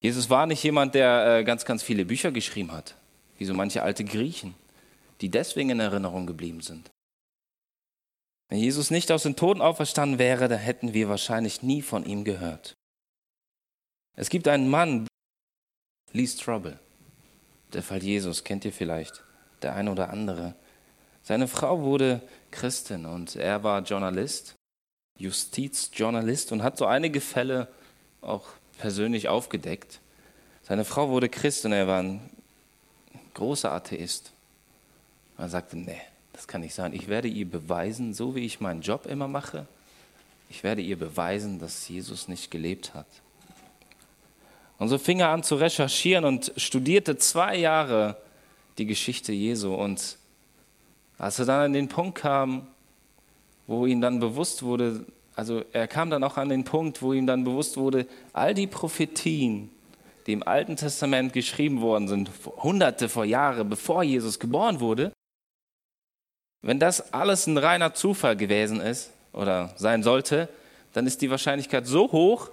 Jesus 0.02 0.30
war 0.30 0.48
nicht 0.48 0.64
jemand, 0.64 0.96
der 0.96 1.40
äh, 1.40 1.44
ganz, 1.44 1.64
ganz 1.64 1.82
viele 1.82 2.06
Bücher 2.06 2.32
geschrieben 2.32 2.72
hat, 2.72 2.96
wie 3.38 3.46
so 3.46 3.54
manche 3.54 3.84
alte 3.84 4.04
Griechen, 4.04 4.54
die 5.22 5.30
deswegen 5.30 5.70
in 5.70 5.80
Erinnerung 5.80 6.26
geblieben 6.26 6.62
sind. 6.62 6.92
Wenn 8.50 8.60
Jesus 8.60 8.92
nicht 8.92 9.12
aus 9.12 9.24
den 9.24 9.36
Toten 9.36 9.62
auferstanden 9.62 10.20
wäre, 10.20 10.48
dann 10.48 10.60
hätten 10.60 10.94
wir 10.94 11.10
wahrscheinlich 11.10 11.64
nie 11.64 11.82
von 11.82 12.06
ihm 12.06 12.24
gehört. 12.24 12.76
Es 14.16 14.30
gibt 14.30 14.48
einen 14.48 14.70
Mann, 14.70 15.08
Lee 16.12 16.28
Strobel, 16.28 16.80
der 17.74 17.82
Fall 17.82 18.04
Jesus, 18.04 18.44
kennt 18.44 18.66
ihr 18.66 18.74
vielleicht, 18.74 19.24
der 19.64 19.76
eine 19.76 19.92
oder 19.92 20.12
andere. 20.12 20.54
Seine 21.24 21.48
Frau 21.48 21.82
wurde 21.82 22.22
Christin 22.52 23.06
und 23.06 23.36
er 23.36 23.64
war 23.64 23.82
Journalist, 23.82 24.54
Justizjournalist 25.18 26.52
und 26.52 26.62
hat 26.62 26.78
so 26.78 26.86
einige 26.86 27.22
Fälle 27.22 27.68
auch 28.22 28.46
persönlich 28.78 29.30
aufgedeckt. 29.30 30.00
Seine 30.62 30.86
Frau 30.86 31.10
wurde 31.10 31.30
Christ 31.30 31.66
und 31.66 31.72
er 31.72 31.88
war 31.88 32.04
ein 32.04 32.30
großer 33.34 33.72
Atheist. 33.72 34.32
Er 35.38 35.50
sagte, 35.50 35.78
nee, 35.78 36.02
das 36.34 36.48
kann 36.48 36.62
nicht 36.62 36.74
sein. 36.74 36.94
Ich 36.94 37.08
werde 37.08 37.28
ihr 37.28 37.50
beweisen, 37.50 38.14
so 38.14 38.36
wie 38.36 38.46
ich 38.46 38.60
meinen 38.60 38.82
Job 38.82 39.06
immer 39.06 39.28
mache, 39.28 39.68
ich 40.50 40.64
werde 40.64 40.82
ihr 40.82 41.00
beweisen, 41.00 41.60
dass 41.60 41.88
Jesus 41.88 42.28
nicht 42.28 42.52
gelebt 42.52 42.94
hat. 42.94 43.08
Und 44.78 44.90
so 44.90 44.98
fing 44.98 45.20
er 45.20 45.30
an 45.30 45.44
zu 45.44 45.56
recherchieren 45.56 46.26
und 46.26 46.52
studierte 46.58 47.18
zwei 47.18 47.56
Jahre 47.56 48.18
die 48.78 48.86
Geschichte 48.86 49.32
Jesu. 49.32 49.74
Und 49.74 50.18
als 51.18 51.40
er 51.40 51.46
dann 51.46 51.62
an 51.62 51.74
den 51.74 51.88
Punkt 51.88 52.20
kam, 52.20 52.68
wo 53.66 53.86
ihm 53.86 54.02
dann 54.02 54.20
bewusst 54.20 54.64
wurde, 54.64 55.06
also 55.36 55.64
er 55.72 55.88
kam 55.88 56.10
dann 56.10 56.24
auch 56.24 56.38
an 56.38 56.50
den 56.50 56.66
Punkt, 56.66 57.02
wo 57.02 57.14
ihm 57.14 57.26
dann 57.26 57.46
bewusst 57.46 57.78
wurde, 57.78 58.06
all 58.34 58.54
die 58.54 58.68
Prophetien, 58.68 59.70
die 60.28 60.34
im 60.34 60.44
Alten 60.44 60.76
Testament 60.76 61.34
geschrieben 61.34 61.80
worden 61.80 62.08
sind, 62.08 62.30
hunderte 62.58 63.08
vor 63.08 63.26
Jahren, 63.26 63.70
bevor 63.70 64.04
Jesus 64.04 64.38
geboren 64.38 64.82
wurde, 64.82 65.13
wenn 66.64 66.80
das 66.80 67.14
alles 67.14 67.46
ein 67.46 67.58
reiner 67.58 67.94
Zufall 67.94 68.36
gewesen 68.36 68.80
ist 68.82 69.12
oder 69.34 69.74
sein 69.78 70.02
sollte, 70.02 70.50
dann 70.94 71.06
ist 71.06 71.22
die 71.22 71.30
Wahrscheinlichkeit 71.30 71.86
so 71.86 72.12
hoch, 72.12 72.50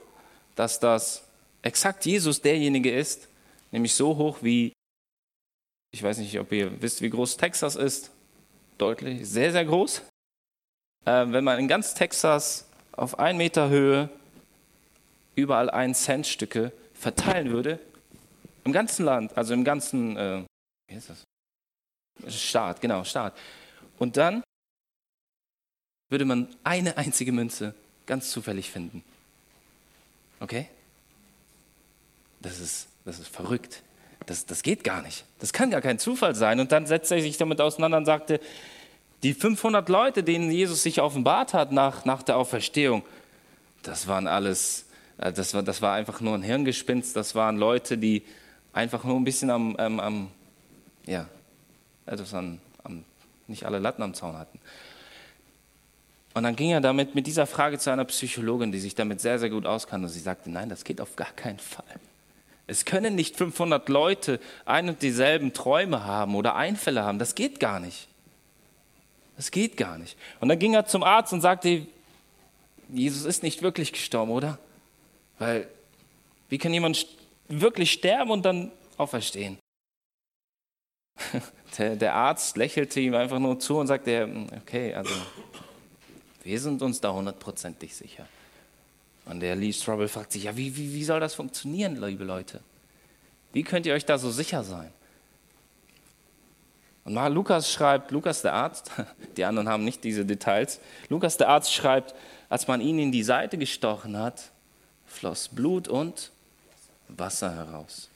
dass 0.56 0.80
das 0.80 1.22
exakt 1.62 2.04
Jesus 2.04 2.42
derjenige 2.42 2.94
ist, 2.94 3.28
nämlich 3.70 3.94
so 3.94 4.16
hoch 4.16 4.38
wie, 4.42 4.72
ich 5.92 6.02
weiß 6.02 6.18
nicht, 6.18 6.38
ob 6.40 6.50
ihr 6.52 6.82
wisst, 6.82 7.02
wie 7.02 7.10
groß 7.10 7.36
Texas 7.36 7.76
ist, 7.76 8.10
deutlich, 8.78 9.28
sehr, 9.28 9.52
sehr 9.52 9.64
groß. 9.64 10.02
Äh, 11.06 11.26
wenn 11.28 11.44
man 11.44 11.58
in 11.60 11.68
ganz 11.68 11.94
Texas 11.94 12.66
auf 12.92 13.18
ein 13.18 13.36
Meter 13.36 13.68
Höhe 13.68 14.08
überall 15.36 15.70
ein 15.70 15.94
Cent 15.94 16.26
Stücke 16.26 16.72
verteilen 16.94 17.50
würde, 17.50 17.78
im 18.64 18.72
ganzen 18.72 19.04
Land, 19.04 19.36
also 19.36 19.54
im 19.54 19.64
ganzen, 19.64 20.16
äh, 20.16 20.42
wie 20.88 20.96
ist 20.96 21.10
das? 21.10 21.24
Staat, 22.28 22.80
genau, 22.80 23.04
Staat. 23.04 23.34
Und 23.98 24.16
dann 24.16 24.42
würde 26.08 26.24
man 26.24 26.48
eine 26.64 26.96
einzige 26.96 27.32
Münze 27.32 27.74
ganz 28.06 28.30
zufällig 28.30 28.70
finden. 28.70 29.04
Okay? 30.40 30.66
Das 32.40 32.58
ist, 32.58 32.88
das 33.04 33.18
ist 33.18 33.28
verrückt. 33.28 33.82
Das, 34.26 34.46
das 34.46 34.62
geht 34.62 34.84
gar 34.84 35.02
nicht. 35.02 35.24
Das 35.38 35.52
kann 35.52 35.70
gar 35.70 35.80
kein 35.80 35.98
Zufall 35.98 36.34
sein. 36.34 36.60
Und 36.60 36.72
dann 36.72 36.86
setzte 36.86 37.16
er 37.16 37.22
sich 37.22 37.36
damit 37.36 37.60
auseinander 37.60 37.98
und 37.98 38.04
sagte, 38.04 38.40
die 39.22 39.34
500 39.34 39.88
Leute, 39.88 40.24
denen 40.24 40.50
Jesus 40.50 40.82
sich 40.82 41.00
offenbart 41.00 41.52
hat 41.52 41.72
nach, 41.72 42.04
nach 42.04 42.22
der 42.22 42.36
Auferstehung, 42.36 43.02
das 43.82 44.06
waren 44.08 44.26
alles, 44.26 44.86
äh, 45.18 45.32
das 45.32 45.54
war, 45.54 45.62
das 45.62 45.82
war 45.82 45.94
einfach 45.94 46.20
nur 46.20 46.34
ein 46.34 46.42
Hirngespinst. 46.42 47.14
Das 47.16 47.34
waren 47.34 47.56
Leute, 47.56 47.98
die 47.98 48.22
einfach 48.72 49.04
nur 49.04 49.16
ein 49.16 49.24
bisschen 49.24 49.50
am, 49.50 49.76
am, 49.76 50.00
am 50.00 50.30
ja, 51.06 51.26
etwas 52.06 52.32
an, 52.34 52.46
am, 52.46 52.60
nicht 53.50 53.66
alle 53.66 53.78
Latten 53.78 54.02
am 54.02 54.14
Zaun 54.14 54.38
hatten. 54.38 54.58
Und 56.32 56.44
dann 56.44 56.54
ging 56.56 56.70
er 56.70 56.80
damit 56.80 57.14
mit 57.14 57.26
dieser 57.26 57.46
Frage 57.46 57.78
zu 57.78 57.90
einer 57.90 58.04
Psychologin, 58.04 58.70
die 58.70 58.78
sich 58.78 58.94
damit 58.94 59.20
sehr, 59.20 59.38
sehr 59.38 59.50
gut 59.50 59.66
auskannte. 59.66 60.06
Und 60.06 60.12
sie 60.12 60.20
sagte, 60.20 60.50
nein, 60.50 60.68
das 60.68 60.84
geht 60.84 61.00
auf 61.00 61.16
gar 61.16 61.32
keinen 61.32 61.58
Fall. 61.58 61.84
Es 62.66 62.84
können 62.84 63.16
nicht 63.16 63.36
500 63.36 63.88
Leute 63.88 64.38
ein 64.64 64.88
und 64.88 65.02
dieselben 65.02 65.52
Träume 65.52 66.04
haben 66.04 66.36
oder 66.36 66.54
Einfälle 66.54 67.02
haben. 67.02 67.18
Das 67.18 67.34
geht 67.34 67.58
gar 67.58 67.80
nicht. 67.80 68.06
Das 69.36 69.50
geht 69.50 69.76
gar 69.76 69.98
nicht. 69.98 70.16
Und 70.38 70.48
dann 70.48 70.58
ging 70.58 70.74
er 70.74 70.86
zum 70.86 71.02
Arzt 71.02 71.32
und 71.32 71.40
sagte, 71.40 71.86
Jesus 72.90 73.24
ist 73.24 73.42
nicht 73.42 73.62
wirklich 73.62 73.92
gestorben, 73.92 74.30
oder? 74.30 74.58
Weil, 75.38 75.66
wie 76.48 76.58
kann 76.58 76.72
jemand 76.72 77.06
wirklich 77.48 77.90
sterben 77.90 78.30
und 78.30 78.44
dann 78.44 78.70
auferstehen? 78.98 79.58
Der, 81.78 82.14
Arzt 82.14 82.56
lächelte 82.56 83.00
ihm 83.00 83.14
einfach 83.14 83.38
nur 83.38 83.58
zu 83.58 83.78
und 83.78 83.86
sagte, 83.86 84.28
okay, 84.60 84.92
also 84.94 85.12
wir 86.42 86.60
sind 86.60 86.82
uns 86.82 87.00
da 87.00 87.12
hundertprozentig 87.12 87.94
sicher. 87.94 88.26
Und 89.26 89.40
der 89.40 89.54
Lee 89.54 89.72
Strobel 89.72 90.08
fragt 90.08 90.32
sich, 90.32 90.44
ja, 90.44 90.56
wie, 90.56 90.76
wie, 90.76 90.92
wie 90.94 91.04
soll 91.04 91.20
das 91.20 91.34
funktionieren, 91.34 91.96
liebe 91.96 92.24
Leute? 92.24 92.60
Wie 93.52 93.62
könnt 93.62 93.86
ihr 93.86 93.94
euch 93.94 94.04
da 94.04 94.18
so 94.18 94.30
sicher 94.30 94.64
sein? 94.64 94.90
Und 97.04 97.14
mal 97.14 97.32
Lukas 97.32 97.72
schreibt, 97.72 98.10
Lukas 98.10 98.42
der 98.42 98.54
Arzt, 98.54 98.90
die 99.36 99.44
anderen 99.44 99.68
haben 99.68 99.84
nicht 99.84 100.04
diese 100.04 100.24
Details, 100.24 100.80
Lukas 101.08 101.36
der 101.36 101.48
Arzt 101.48 101.72
schreibt, 101.72 102.14
als 102.48 102.68
man 102.68 102.80
ihn 102.80 102.98
in 102.98 103.12
die 103.12 103.22
Seite 103.22 103.58
gestochen 103.58 104.16
hat, 104.16 104.50
floss 105.06 105.48
Blut 105.48 105.88
und 105.88 106.30
Wasser 107.08 107.54
heraus. 107.54 108.08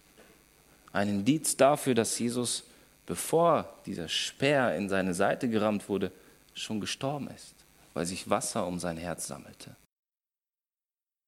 Ein 0.93 1.09
Indiz 1.09 1.57
dafür, 1.57 1.95
dass 1.95 2.19
Jesus, 2.19 2.65
bevor 3.07 3.69
dieser 3.87 4.09
Speer 4.09 4.77
in 4.77 4.89
seine 4.89 5.15
Seite 5.15 5.49
gerammt 5.49 5.89
wurde, 5.89 6.13
schon 6.55 6.81
gestorben 6.81 7.29
ist, 7.29 7.55
weil 7.93 8.07
sich 8.07 8.31
Wasser 8.31 8.67
um 8.67 8.79
sein 8.79 8.97
Herz 8.97 9.27
sammelte. 9.27 9.77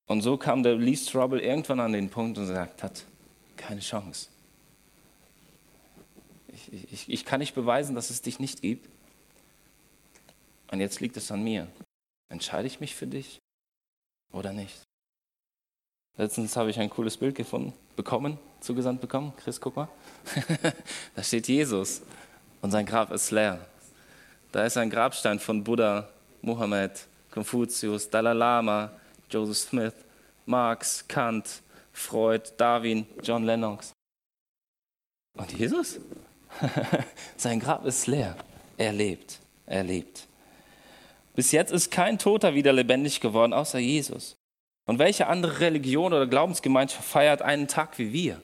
Und 0.06 0.22
so 0.22 0.36
kam 0.36 0.62
der 0.62 0.76
Lee 0.76 0.96
Strobel 0.96 1.40
irgendwann 1.40 1.80
an 1.80 1.92
den 1.92 2.08
Punkt 2.08 2.38
und 2.38 2.44
gesagt 2.44 2.82
hat, 2.82 3.04
keine 3.56 3.80
Chance. 3.80 4.28
Ich, 6.48 6.92
ich, 6.92 7.08
ich 7.10 7.24
kann 7.24 7.40
nicht 7.40 7.54
beweisen, 7.54 7.94
dass 7.94 8.10
es 8.10 8.22
dich 8.22 8.38
nicht 8.38 8.62
gibt. 8.62 8.88
Und 10.70 10.80
jetzt 10.80 11.00
liegt 11.00 11.16
es 11.16 11.30
an 11.30 11.42
mir. 11.42 11.68
Entscheide 12.28 12.66
ich 12.66 12.80
mich 12.80 12.94
für 12.94 13.06
dich 13.06 13.38
oder 14.32 14.52
nicht? 14.52 14.82
Letztens 16.18 16.56
habe 16.56 16.70
ich 16.70 16.80
ein 16.80 16.88
cooles 16.88 17.16
Bild 17.16 17.34
gefunden, 17.34 17.74
bekommen, 17.94 18.38
zugesandt 18.60 19.00
bekommen. 19.00 19.32
Chris, 19.36 19.60
guck 19.60 19.76
mal. 19.76 19.88
da 21.14 21.22
steht 21.22 21.46
Jesus 21.48 22.02
und 22.62 22.70
sein 22.70 22.86
Grab 22.86 23.12
ist 23.12 23.30
leer. 23.30 23.66
Da 24.50 24.64
ist 24.64 24.76
ein 24.78 24.88
Grabstein 24.88 25.38
von 25.38 25.62
Buddha, 25.62 26.08
Mohammed, 26.40 27.06
Konfuzius, 27.30 28.08
Dalai 28.08 28.32
Lama, 28.32 28.90
Joseph 29.30 29.58
Smith, 29.58 29.94
Marx, 30.46 31.06
Kant, 31.06 31.62
Freud, 31.92 32.42
Darwin, 32.56 33.06
John 33.22 33.44
Lennox. 33.44 33.92
Und 35.34 35.52
Jesus? 35.52 36.00
Sein 37.36 37.60
Grab 37.60 37.84
ist 37.84 38.06
leer. 38.06 38.36
Er 38.78 38.92
lebt. 38.92 39.38
Er 39.66 39.84
lebt. 39.84 40.26
Bis 41.34 41.52
jetzt 41.52 41.72
ist 41.72 41.90
kein 41.90 42.18
Toter 42.18 42.54
wieder 42.54 42.72
lebendig 42.72 43.20
geworden, 43.20 43.52
außer 43.52 43.78
Jesus. 43.78 44.35
Und 44.86 44.98
welche 44.98 45.26
andere 45.26 45.60
Religion 45.60 46.12
oder 46.12 46.26
Glaubensgemeinschaft 46.26 47.04
feiert 47.04 47.42
einen 47.42 47.68
Tag 47.68 47.98
wie 47.98 48.12
wir? 48.12 48.40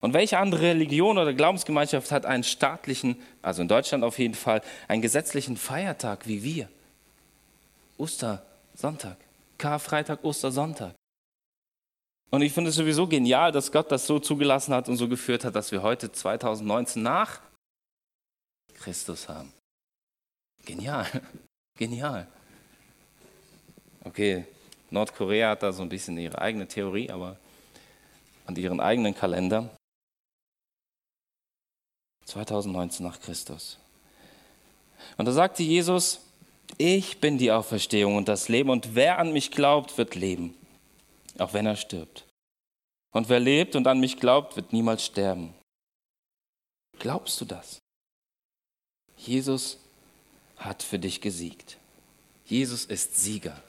Und 0.00 0.14
welche 0.14 0.38
andere 0.38 0.62
Religion 0.62 1.18
oder 1.18 1.34
Glaubensgemeinschaft 1.34 2.10
hat 2.10 2.24
einen 2.24 2.44
staatlichen, 2.44 3.20
also 3.42 3.60
in 3.60 3.68
Deutschland 3.68 4.02
auf 4.02 4.18
jeden 4.18 4.34
Fall, 4.34 4.62
einen 4.88 5.02
gesetzlichen 5.02 5.56
Feiertag 5.56 6.26
wie 6.26 6.42
wir? 6.42 6.68
Ostersonntag, 7.98 9.18
Karfreitag, 9.58 10.24
Ostersonntag. 10.24 10.94
Und 12.30 12.42
ich 12.42 12.52
finde 12.52 12.70
es 12.70 12.76
sowieso 12.76 13.06
genial, 13.06 13.52
dass 13.52 13.72
Gott 13.72 13.90
das 13.90 14.06
so 14.06 14.20
zugelassen 14.20 14.72
hat 14.72 14.88
und 14.88 14.96
so 14.96 15.08
geführt 15.08 15.44
hat, 15.44 15.54
dass 15.54 15.72
wir 15.72 15.82
heute 15.82 16.10
2019 16.10 17.02
nach 17.02 17.40
Christus 18.74 19.28
haben. 19.28 19.52
Genial, 20.64 21.06
genial. 21.76 22.26
Okay, 24.04 24.46
Nordkorea 24.90 25.50
hat 25.50 25.62
da 25.62 25.72
so 25.72 25.82
ein 25.82 25.88
bisschen 25.88 26.18
ihre 26.18 26.40
eigene 26.40 26.66
Theorie, 26.66 27.10
aber 27.10 27.36
an 28.46 28.56
ihren 28.56 28.80
eigenen 28.80 29.14
Kalender. 29.14 29.70
2019 32.24 33.04
nach 33.06 33.20
Christus. 33.20 33.78
Und 35.16 35.26
da 35.26 35.32
sagte 35.32 35.62
Jesus, 35.62 36.20
ich 36.78 37.20
bin 37.20 37.38
die 37.38 37.50
Auferstehung 37.50 38.16
und 38.16 38.28
das 38.28 38.48
Leben 38.48 38.70
und 38.70 38.94
wer 38.94 39.18
an 39.18 39.32
mich 39.32 39.50
glaubt, 39.50 39.98
wird 39.98 40.14
leben 40.14 40.54
auch 41.40 41.52
wenn 41.52 41.66
er 41.66 41.76
stirbt. 41.76 42.26
Und 43.12 43.28
wer 43.28 43.40
lebt 43.40 43.74
und 43.74 43.86
an 43.86 44.00
mich 44.00 44.18
glaubt, 44.18 44.56
wird 44.56 44.72
niemals 44.72 45.04
sterben. 45.04 45.54
Glaubst 46.98 47.40
du 47.40 47.44
das? 47.44 47.78
Jesus 49.16 49.78
hat 50.56 50.82
für 50.82 50.98
dich 50.98 51.20
gesiegt. 51.20 51.78
Jesus 52.44 52.84
ist 52.84 53.16
Sieger. 53.16 53.60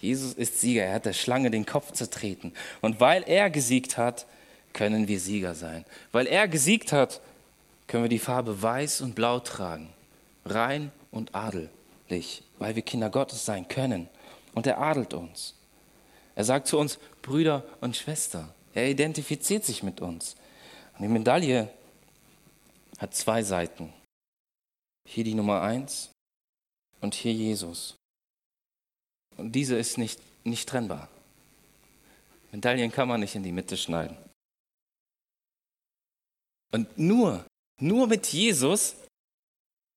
Jesus 0.00 0.32
ist 0.34 0.60
Sieger. 0.60 0.84
Er 0.84 0.94
hat 0.94 1.06
der 1.06 1.12
Schlange 1.12 1.50
den 1.50 1.66
Kopf 1.66 1.92
zertreten. 1.92 2.52
Und 2.80 3.00
weil 3.00 3.24
er 3.26 3.50
gesiegt 3.50 3.96
hat, 3.96 4.26
können 4.72 5.08
wir 5.08 5.18
Sieger 5.18 5.54
sein. 5.54 5.84
Weil 6.12 6.26
er 6.26 6.46
gesiegt 6.46 6.92
hat, 6.92 7.20
können 7.86 8.04
wir 8.04 8.10
die 8.10 8.18
Farbe 8.18 8.62
weiß 8.62 9.00
und 9.00 9.14
blau 9.14 9.40
tragen. 9.40 9.90
Rein 10.44 10.92
und 11.10 11.34
adelig. 11.34 12.42
weil 12.58 12.74
wir 12.74 12.82
Kinder 12.82 13.10
Gottes 13.10 13.44
sein 13.44 13.68
können. 13.68 14.08
Und 14.54 14.66
er 14.66 14.78
adelt 14.78 15.14
uns. 15.14 15.54
Er 16.34 16.44
sagt 16.44 16.68
zu 16.68 16.78
uns 16.78 16.98
Brüder 17.22 17.64
und 17.80 17.96
Schwester. 17.96 18.54
Er 18.74 18.88
identifiziert 18.88 19.64
sich 19.64 19.82
mit 19.82 20.00
uns. 20.00 20.36
Und 20.96 21.02
die 21.02 21.08
Medaille 21.08 21.68
hat 22.98 23.14
zwei 23.14 23.42
Seiten. 23.42 23.92
Hier 25.06 25.24
die 25.24 25.34
Nummer 25.34 25.62
eins 25.62 26.10
und 27.00 27.14
hier 27.14 27.32
Jesus. 27.32 27.97
Und 29.38 29.52
diese 29.52 29.76
ist 29.76 29.96
nicht, 29.96 30.20
nicht 30.44 30.68
trennbar. 30.68 31.08
Medaillen 32.52 32.92
kann 32.92 33.08
man 33.08 33.20
nicht 33.20 33.34
in 33.34 33.42
die 33.42 33.52
Mitte 33.52 33.76
schneiden. 33.76 34.16
Und 36.72 36.98
nur, 36.98 37.46
nur 37.80 38.06
mit 38.08 38.26
Jesus 38.26 38.96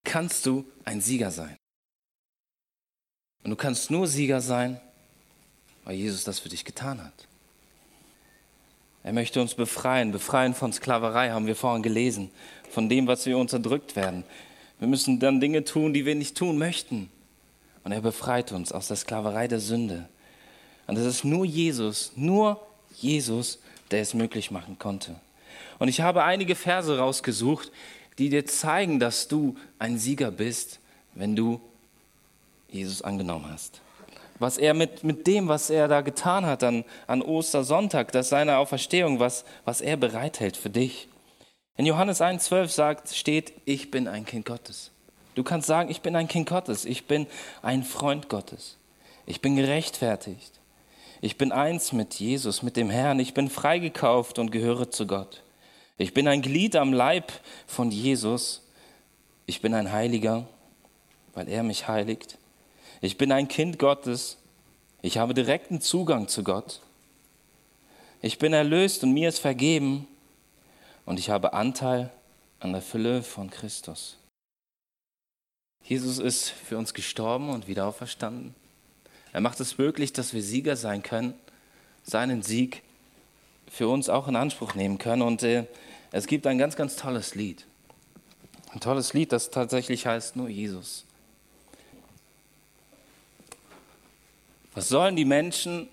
kannst 0.04 0.46
du 0.46 0.66
ein 0.86 1.02
Sieger 1.02 1.32
sein. 1.32 1.58
Und 3.44 3.50
du 3.50 3.56
kannst 3.56 3.90
nur 3.90 4.08
Sieger 4.08 4.42
sein, 4.42 4.80
weil 5.84 5.96
Jesus 5.96 6.24
das 6.24 6.40
für 6.40 6.50
dich 6.50 6.64
getan 6.64 7.04
hat. 7.04 7.28
Er 9.04 9.14
möchte 9.14 9.42
uns 9.42 9.56
befreien, 9.56 10.12
befreien 10.12 10.54
von 10.54 10.72
Sklaverei, 10.72 11.32
haben 11.32 11.48
wir 11.48 11.56
vorhin 11.56 11.82
gelesen, 11.82 12.30
von 12.70 12.88
dem, 12.88 13.08
was 13.08 13.26
wir 13.26 13.38
unterdrückt 13.38 13.96
werden. 13.96 14.24
Wir 14.78 14.88
müssen 14.88 15.20
dann 15.20 15.40
Dinge 15.40 15.64
tun, 15.64 15.94
die 15.94 16.06
wir 16.06 16.14
nicht 16.14 16.38
tun 16.38 16.60
möchten. 16.60 17.10
Und 17.84 17.92
er 17.92 18.02
befreit 18.02 18.52
uns 18.52 18.72
aus 18.72 18.88
der 18.88 18.98
Sklaverei 18.98 19.48
der 19.48 19.60
Sünde. 19.60 20.08
Und 20.88 20.98
es 20.98 21.06
ist 21.06 21.24
nur 21.24 21.46
Jesus, 21.46 22.12
nur 22.16 22.60
Jesus, 22.96 23.60
der 23.92 24.02
es 24.02 24.14
möglich 24.14 24.52
machen 24.52 24.78
konnte. 24.78 25.16
Und 25.80 25.88
ich 25.88 26.02
habe 26.02 26.24
einige 26.24 26.56
Verse 26.56 26.98
rausgesucht, 26.98 27.72
die 28.18 28.30
dir 28.30 28.46
zeigen, 28.46 29.00
dass 29.00 29.28
du 29.28 29.56
ein 29.80 29.98
Sieger 29.98 30.32
bist, 30.32 30.80
wenn 31.14 31.36
du 31.36 31.60
Jesus 32.70 33.02
angenommen 33.02 33.46
hast. 33.52 33.82
Was 34.40 34.58
er 34.58 34.74
mit, 34.74 35.04
mit 35.04 35.28
dem, 35.28 35.48
was 35.48 35.70
er 35.70 35.88
da 35.88 36.02
getan 36.02 36.46
hat 36.46 36.64
an, 36.64 36.84
an 37.08 37.22
Ostersonntag, 37.22 38.12
dass 38.12 38.30
seine 38.30 38.58
Auferstehung, 38.58 39.20
was, 39.20 39.46
was 39.66 39.82
er 39.82 39.98
bereithält 39.98 40.58
für 40.58 40.70
dich. 40.70 41.08
In 41.78 41.86
Johannes 41.86 42.22
1,12 42.22 42.68
sagt, 42.68 43.10
steht, 43.10 43.54
ich 43.66 43.92
bin 43.92 44.08
ein 44.08 44.26
Kind 44.26 44.46
Gottes. 44.46 44.92
Du 45.36 45.44
kannst 45.44 45.68
sagen, 45.68 45.90
ich 45.90 46.02
bin 46.02 46.16
ein 46.16 46.28
Kind 46.28 46.50
Gottes, 46.50 46.86
ich 46.86 47.06
bin 47.06 47.28
ein 47.62 47.84
Freund 47.84 48.30
Gottes. 48.30 48.78
Ich 49.26 49.42
bin 49.42 49.56
gerechtfertigt. 49.56 50.60
Ich 51.22 51.38
bin 51.38 51.52
eins 51.52 51.94
mit 51.94 52.16
Jesus, 52.16 52.64
mit 52.64 52.76
dem 52.76 52.90
Herrn. 52.90 53.20
Ich 53.20 53.34
bin 53.34 53.50
freigekauft 53.50 54.40
und 54.40 54.52
gehöre 54.52 54.90
zu 54.90 55.06
Gott. 55.06 55.44
Ich 55.98 56.14
bin 56.14 56.28
ein 56.28 56.42
Glied 56.42 56.76
am 56.76 56.94
Leib 56.94 57.32
von 57.68 57.92
Jesus. 57.92 58.64
Ich 59.46 59.62
bin 59.62 59.74
ein 59.76 59.92
Heiliger, 59.92 60.48
weil 61.34 61.48
er 61.48 61.62
mich 61.62 61.88
heiligt. 61.88 62.38
Ich 63.02 63.18
bin 63.18 63.32
ein 63.32 63.48
Kind 63.48 63.78
Gottes. 63.78 64.38
Ich 65.04 65.18
habe 65.20 65.34
direkten 65.34 65.80
Zugang 65.80 66.28
zu 66.28 66.44
Gott. 66.44 66.82
Ich 68.22 68.40
bin 68.40 68.54
erlöst 68.54 69.04
und 69.04 69.14
mir 69.14 69.30
ist 69.30 69.40
vergeben. 69.40 70.08
Und 71.06 71.20
ich 71.20 71.30
habe 71.30 71.54
Anteil 71.54 72.12
an 72.60 72.74
der 72.74 72.82
Fülle 72.82 73.22
von 73.22 73.50
Christus. 73.50 74.18
Jesus 75.84 76.20
ist 76.20 76.50
für 76.50 76.78
uns 76.78 76.94
gestorben 76.94 77.50
und 77.50 77.68
wieder 77.68 77.86
auferstanden. 77.86 78.56
Er 79.34 79.42
macht 79.42 79.60
es 79.60 79.78
möglich, 79.78 80.14
dass 80.14 80.34
wir 80.34 80.42
Sieger 80.42 80.76
sein 80.76 81.04
können, 81.04 81.34
seinen 82.04 82.44
Sieg 82.44 82.84
für 83.70 83.88
uns 83.88 84.10
auch 84.10 84.28
in 84.28 84.36
Anspruch 84.36 84.76
nehmen 84.76 84.98
können. 84.98 85.22
Und 85.22 85.44
äh, 85.44 85.66
es 86.12 86.28
gibt 86.28 86.46
ein 86.48 86.58
ganz, 86.58 86.76
ganz 86.76 86.96
tolles 86.96 87.36
Lied. 87.36 87.66
Ein 88.74 88.80
tolles 88.80 89.14
Lied, 89.14 89.32
das 89.32 89.50
tatsächlich 89.50 90.06
heißt 90.06 90.36
nur 90.36 90.50
Jesus. 90.50 91.06
Was 94.74 94.88
sollen 94.88 95.16
die 95.16 95.26
Menschen 95.26 95.90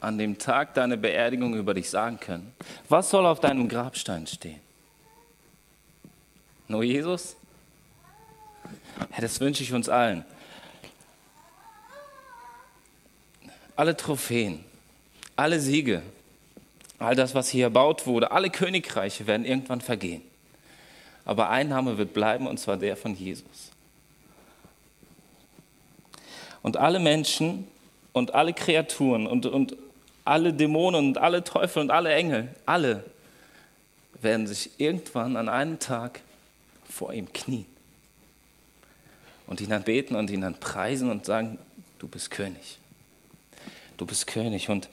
an 0.00 0.18
dem 0.18 0.38
Tag 0.38 0.74
deiner 0.74 0.96
Beerdigung 0.96 1.54
über 1.54 1.74
dich 1.74 1.88
sagen 1.88 2.20
können? 2.20 2.52
Was 2.88 3.10
soll 3.10 3.26
auf 3.26 3.40
deinem 3.40 3.68
Grabstein 3.68 4.26
stehen? 4.26 4.60
Nur 6.68 6.82
Jesus? 6.82 7.36
Ja, 9.08 9.20
das 9.20 9.40
wünsche 9.40 9.62
ich 9.62 9.72
uns 9.72 9.88
allen. 9.88 10.24
Alle 13.76 13.96
Trophäen, 13.96 14.64
alle 15.36 15.58
Siege, 15.58 16.02
all 16.98 17.16
das, 17.16 17.34
was 17.34 17.48
hier 17.48 17.64
erbaut 17.64 18.06
wurde, 18.06 18.30
alle 18.30 18.50
Königreiche 18.50 19.26
werden 19.26 19.46
irgendwann 19.46 19.80
vergehen. 19.80 20.22
Aber 21.24 21.48
ein 21.48 21.68
Name 21.68 21.96
wird 21.96 22.12
bleiben, 22.12 22.46
und 22.46 22.58
zwar 22.58 22.76
der 22.76 22.96
von 22.96 23.14
Jesus. 23.14 23.70
Und 26.62 26.76
alle 26.76 26.98
Menschen 26.98 27.66
und 28.12 28.34
alle 28.34 28.52
Kreaturen 28.52 29.26
und, 29.26 29.46
und 29.46 29.76
alle 30.26 30.52
Dämonen 30.52 31.08
und 31.08 31.18
alle 31.18 31.42
Teufel 31.42 31.80
und 31.80 31.90
alle 31.90 32.12
Engel, 32.12 32.54
alle 32.66 33.04
werden 34.20 34.46
sich 34.46 34.72
irgendwann 34.76 35.36
an 35.36 35.48
einem 35.48 35.78
Tag 35.78 36.20
vor 36.84 37.14
ihm 37.14 37.32
knien 37.32 37.64
und 39.50 39.60
ihn 39.60 39.68
dann 39.68 39.82
beten 39.82 40.14
und 40.14 40.30
ihn 40.30 40.42
dann 40.42 40.54
preisen 40.54 41.10
und 41.10 41.26
sagen, 41.26 41.58
du 41.98 42.06
bist 42.06 42.30
König. 42.30 42.78
Du 43.96 44.06
bist 44.06 44.28
König. 44.28 44.70
Und 44.70 44.88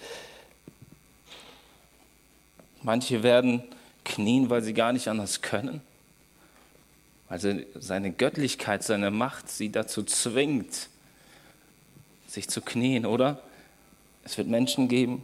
manche 2.81 3.21
werden 3.21 3.61
knien, 4.03 4.49
weil 4.49 4.63
sie 4.63 4.73
gar 4.73 4.93
nicht 4.93 5.09
anders 5.09 5.43
können. 5.43 5.81
Weil 7.29 7.67
seine 7.75 8.11
Göttlichkeit, 8.11 8.83
seine 8.83 9.11
Macht 9.11 9.47
sie 9.47 9.71
dazu 9.71 10.03
zwingt, 10.03 10.89
sich 12.27 12.49
zu 12.49 12.61
knien, 12.61 13.05
oder? 13.05 13.39
Es 14.23 14.39
wird 14.39 14.47
Menschen 14.47 14.87
geben, 14.87 15.23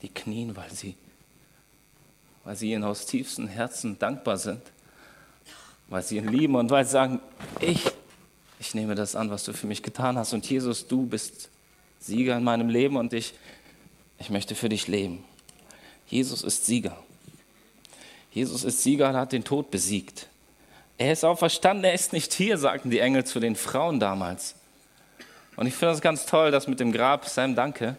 die 0.00 0.10
knien, 0.10 0.54
weil 0.54 0.70
sie, 0.70 0.94
weil 2.44 2.54
sie 2.54 2.70
ihnen 2.70 2.84
aus 2.84 3.06
tiefstem 3.06 3.48
Herzen 3.48 3.98
dankbar 3.98 4.38
sind 4.38 4.62
weil 5.94 6.02
sie 6.02 6.16
ihn 6.16 6.26
lieben 6.26 6.56
und 6.56 6.70
weil 6.70 6.84
sie 6.84 6.90
sagen, 6.90 7.20
ich, 7.60 7.84
ich 8.58 8.74
nehme 8.74 8.96
das 8.96 9.14
an, 9.14 9.30
was 9.30 9.44
du 9.44 9.52
für 9.52 9.68
mich 9.68 9.80
getan 9.80 10.18
hast. 10.18 10.32
Und 10.32 10.44
Jesus, 10.50 10.88
du 10.88 11.06
bist 11.06 11.50
Sieger 12.00 12.36
in 12.36 12.42
meinem 12.42 12.68
Leben 12.68 12.96
und 12.96 13.12
ich, 13.12 13.32
ich 14.18 14.28
möchte 14.28 14.56
für 14.56 14.68
dich 14.68 14.88
leben. 14.88 15.22
Jesus 16.08 16.42
ist 16.42 16.66
Sieger. 16.66 16.98
Jesus 18.32 18.64
ist 18.64 18.82
Sieger 18.82 19.08
und 19.08 19.14
hat 19.14 19.30
den 19.30 19.44
Tod 19.44 19.70
besiegt. 19.70 20.26
Er 20.98 21.12
ist 21.12 21.24
auferstanden, 21.24 21.84
er 21.84 21.94
ist 21.94 22.12
nicht 22.12 22.34
hier, 22.34 22.58
sagten 22.58 22.90
die 22.90 22.98
Engel 22.98 23.22
zu 23.22 23.38
den 23.38 23.54
Frauen 23.54 24.00
damals. 24.00 24.56
Und 25.54 25.68
ich 25.68 25.74
finde 25.74 25.92
das 25.92 26.00
ganz 26.00 26.26
toll, 26.26 26.50
das 26.50 26.66
mit 26.66 26.80
dem 26.80 26.90
Grab, 26.90 27.28
Sam, 27.28 27.54
danke. 27.54 27.96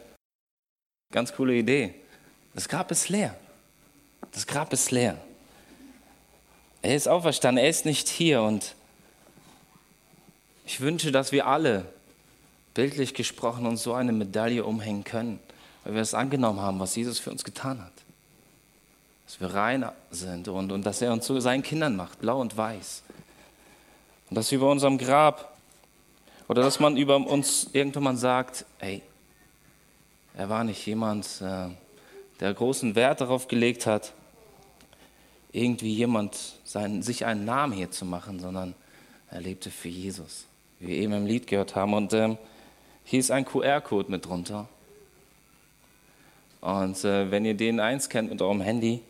Ganz 1.14 1.32
coole 1.34 1.56
Idee. 1.56 1.96
Das 2.54 2.68
Grab 2.68 2.92
ist 2.92 3.08
leer. 3.08 3.38
Das 4.34 4.46
Grab 4.46 4.74
ist 4.74 4.92
leer. 4.92 5.18
Er 6.86 6.96
ist 6.96 7.08
auferstanden, 7.08 7.64
er 7.64 7.68
ist 7.68 7.86
nicht 7.86 8.08
hier 8.08 8.44
und 8.44 8.76
ich 10.68 10.82
wünsche, 10.82 11.12
dass 11.12 11.32
wir 11.32 11.48
alle, 11.48 11.88
bildlich 12.76 13.16
gesprochen, 13.16 13.66
uns 13.66 13.82
so 13.82 13.96
eine 13.96 14.12
Medaille 14.12 14.64
umhängen 14.64 15.04
können, 15.04 15.40
weil 15.84 15.96
wir 15.96 16.02
es 16.04 16.14
angenommen 16.14 16.62
haben, 16.62 16.80
was 16.80 16.96
Jesus 16.96 17.18
für 17.18 17.32
uns 17.32 17.44
getan 17.44 17.82
hat. 17.82 17.92
Dass 19.26 19.42
wir 19.42 19.52
rein 19.56 19.90
sind 20.12 20.48
und, 20.48 20.72
und 20.72 20.86
dass 20.86 21.02
er 21.02 21.12
uns 21.12 21.26
zu 21.26 21.40
seinen 21.40 21.64
Kindern 21.64 21.96
macht, 21.96 22.22
blau 22.22 22.40
und 22.40 22.56
weiß. 22.56 23.02
Und 24.30 24.36
dass 24.38 24.52
über 24.52 24.70
unserem 24.70 25.00
Grab 25.00 25.58
oder 26.48 26.62
dass 26.62 26.80
man 26.80 26.98
über 26.98 27.16
uns 27.16 27.68
irgendwann 27.74 28.16
sagt, 28.16 28.64
ey, 28.78 29.02
er 30.38 30.50
war 30.50 30.64
nicht 30.64 30.86
jemand, 30.86 31.42
äh, 31.42 31.70
der 32.42 32.54
großen 32.54 32.94
Wert 32.94 33.22
darauf 33.22 33.48
gelegt 33.48 33.88
hat, 33.88 34.14
irgendwie 35.56 35.94
jemand 35.94 36.38
sein, 36.66 37.02
sich 37.02 37.26
einen 37.26 37.46
Namen 37.46 37.74
hier 37.74 37.90
zu 37.90 38.06
machen, 38.06 38.40
sondern 38.40 38.76
er 39.32 39.42
lebte 39.42 39.72
für 39.72 39.88
Jesus, 39.88 40.46
wie 40.80 40.88
wir 40.88 40.98
eben 40.98 41.14
im 41.14 41.26
Lied 41.26 41.48
gehört 41.48 41.76
haben. 41.76 41.94
Und 41.94 42.14
ähm, 42.14 42.38
hier 43.06 43.20
ist 43.20 43.32
ein 43.32 43.46
QR-Code 43.46 44.12
mit 44.12 44.26
drunter. 44.26 44.68
Und 46.60 47.04
äh, 47.06 47.32
wenn 47.32 47.46
ihr 47.46 47.54
den 47.54 47.80
eins 47.80 48.10
kennt 48.10 48.30
mit 48.30 48.42
eurem 48.42 48.62
Handy, 48.62 49.02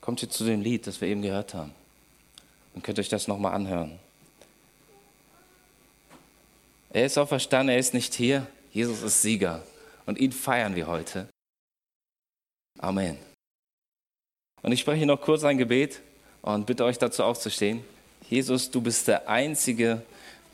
kommt 0.00 0.22
ihr 0.22 0.28
zu 0.28 0.44
dem 0.44 0.60
Lied, 0.60 0.86
das 0.86 1.00
wir 1.00 1.08
eben 1.08 1.22
gehört 1.22 1.54
haben. 1.54 1.72
Und 2.74 2.84
könnt 2.84 2.98
euch 2.98 3.08
das 3.08 3.28
nochmal 3.28 3.54
anhören. 3.54 3.98
Er 6.90 7.06
ist 7.06 7.16
auferstanden, 7.16 7.70
er 7.70 7.78
ist 7.78 7.94
nicht 7.94 8.12
hier. 8.14 8.46
Jesus 8.70 9.02
ist 9.02 9.22
Sieger. 9.22 9.62
Und 10.04 10.18
ihn 10.18 10.32
feiern 10.32 10.74
wir 10.74 10.88
heute. 10.88 11.28
Amen. 12.78 13.31
Und 14.62 14.72
ich 14.72 14.80
spreche 14.80 15.06
noch 15.06 15.20
kurz 15.20 15.44
ein 15.44 15.58
Gebet 15.58 16.00
und 16.40 16.66
bitte 16.66 16.84
euch 16.84 16.98
dazu 16.98 17.24
aufzustehen. 17.24 17.84
Jesus, 18.28 18.70
du 18.70 18.80
bist 18.80 19.08
der 19.08 19.28
Einzige, 19.28 20.02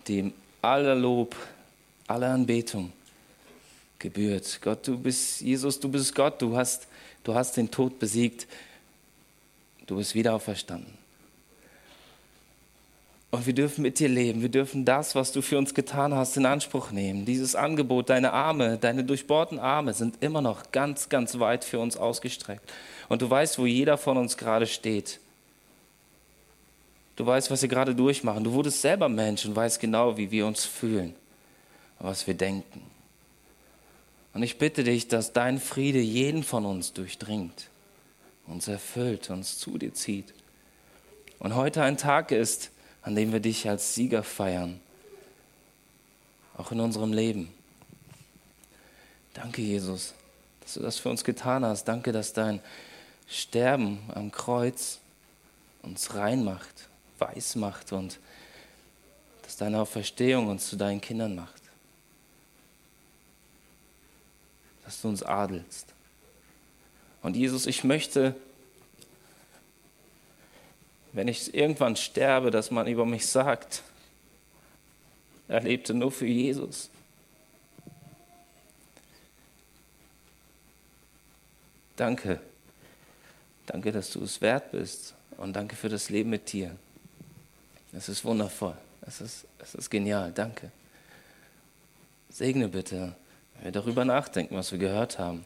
dem 0.09 0.33
aller 0.63 0.95
Lob, 0.95 1.37
aller 2.07 2.31
Anbetung 2.31 2.93
gebührt. 3.99 4.61
Gott, 4.63 4.87
du 4.87 4.99
bist, 4.99 5.41
Jesus, 5.41 5.79
du 5.79 5.89
bist 5.89 6.15
Gott, 6.15 6.41
du 6.41 6.57
hast, 6.57 6.87
du 7.23 7.35
hast 7.35 7.57
den 7.57 7.71
Tod 7.71 7.99
besiegt, 7.99 8.47
du 9.87 9.97
bist 9.97 10.15
wieder 10.15 10.35
auferstanden. 10.35 10.98
Und 13.31 13.47
wir 13.47 13.53
dürfen 13.53 13.83
mit 13.83 13.99
dir 13.99 14.09
leben. 14.09 14.41
Wir 14.41 14.49
dürfen 14.49 14.87
das, 14.87 15.15
was 15.15 15.33
du 15.33 15.43
für 15.43 15.59
uns 15.59 15.75
getan 15.75 16.15
hast, 16.15 16.37
in 16.39 16.47
Anspruch 16.47 16.93
nehmen. 16.93 17.27
Dieses 17.27 17.55
Angebot, 17.55 18.09
deine 18.09 18.33
Arme, 18.33 18.79
deine 18.79 19.05
durchbohrten 19.05 19.59
Arme 19.59 19.93
sind 19.93 20.23
immer 20.23 20.41
noch 20.41 20.73
ganz, 20.73 21.11
ganz 21.11 21.39
weit 21.39 21.65
für 21.65 21.79
uns 21.79 21.99
ausgestreckt. 21.99 22.73
Und 23.11 23.21
du 23.21 23.29
weißt, 23.29 23.59
wo 23.59 23.67
jeder 23.67 23.99
von 23.99 24.17
uns 24.17 24.39
gerade 24.39 24.67
steht. 24.67 25.21
Du 27.17 27.27
weißt, 27.27 27.51
was 27.51 27.61
wir 27.61 27.69
gerade 27.69 27.95
durchmachen. 27.95 28.45
Du 28.45 28.53
wurdest 28.53 28.81
selber 28.81 29.11
Mensch 29.11 29.45
und 29.45 29.55
weißt 29.55 29.79
genau, 29.79 30.17
wie 30.17 30.31
wir 30.31 30.47
uns 30.47 30.65
fühlen 30.65 31.15
und 31.99 32.07
was 32.07 32.27
wir 32.27 32.35
denken. 32.35 32.81
Und 34.33 34.43
ich 34.43 34.57
bitte 34.57 34.85
dich, 34.85 35.09
dass 35.09 35.33
dein 35.33 35.59
Friede 35.59 35.99
jeden 35.99 36.45
von 36.45 36.65
uns 36.65 36.93
durchdringt, 36.93 37.69
uns 38.47 38.69
erfüllt, 38.69 39.29
uns 39.29 39.59
zu 39.59 39.77
dir 39.77 39.93
zieht. 39.93 40.33
Und 41.41 41.57
heute 41.57 41.83
ein 41.83 41.99
Tag 41.99 42.31
ist, 42.31 42.71
an 43.09 43.15
dem 43.15 43.33
wir 43.33 43.41
dich 43.41 43.67
als 43.67 43.95
Sieger 43.95 44.23
feiern, 44.23 44.79
auch 46.59 46.73
in 46.73 46.81
unserem 46.81 47.15
Leben. 47.15 47.51
Danke, 49.33 49.63
Jesus, 49.63 50.13
dass 50.61 50.75
du 50.75 50.81
das 50.81 50.99
für 50.99 51.09
uns 51.09 51.25
getan 51.25 51.65
hast. 51.65 51.85
Danke, 51.85 52.13
dass 52.13 52.35
dein 52.35 52.61
Sterben 53.27 53.99
am 54.15 54.31
Kreuz 54.31 54.99
uns 55.83 56.17
rein 56.17 56.45
macht, 56.45 56.91
weiß 57.19 57.57
macht 57.57 57.93
und 57.93 58.19
dass 59.41 59.57
deine 59.57 59.81
Auferstehung 59.81 60.49
uns 60.49 60.69
zu 60.69 60.77
deinen 60.77 61.01
Kindern 61.01 61.35
macht. 61.35 61.63
Dass 64.85 65.01
du 65.01 65.09
uns 65.09 65.23
adelst. 65.23 65.87
Und 67.23 67.37
Jesus, 67.37 67.65
ich 67.65 67.85
möchte 67.85 68.37
wenn 71.19 71.27
ich 71.27 71.53
irgendwann 71.53 71.97
sterbe, 71.97 72.53
dass 72.53 72.71
man 72.71 72.87
über 72.87 73.05
mich 73.05 73.27
sagt, 73.27 73.83
er 75.49 75.61
lebte 75.63 75.93
nur 75.93 76.13
für 76.13 76.27
Jesus. 76.27 76.91
Danke. 81.97 82.39
Danke, 83.67 83.91
dass 83.91 84.13
du 84.13 84.23
es 84.23 84.41
wert 84.41 84.71
bist. 84.71 85.15
Und 85.39 85.55
danke 85.55 85.75
für 85.75 85.89
das 85.89 86.09
Leben 86.09 86.31
mit 86.31 86.53
dir. 86.53 86.77
Es 87.93 88.09
ist 88.09 88.25
wundervoll. 88.25 88.77
Es 89.01 89.21
ist, 89.21 89.45
es 89.59 89.75
ist 89.75 89.91
genial. 89.91 90.31
Danke. 90.31 90.71
Segne 92.31 92.69
bitte, 92.69 93.17
wenn 93.57 93.65
wir 93.65 93.73
darüber 93.73 94.05
nachdenken, 94.05 94.55
was 94.55 94.71
wir 94.71 94.79
gehört 94.79 95.19
haben. 95.19 95.45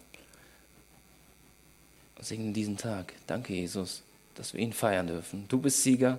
Segne 2.20 2.52
diesen 2.52 2.76
Tag. 2.76 3.14
Danke, 3.26 3.54
Jesus 3.54 4.02
dass 4.34 4.54
wir 4.54 4.60
ihn 4.60 4.72
feiern 4.72 5.06
dürfen. 5.06 5.46
Du 5.48 5.58
bist 5.58 5.82
Sieger 5.82 6.18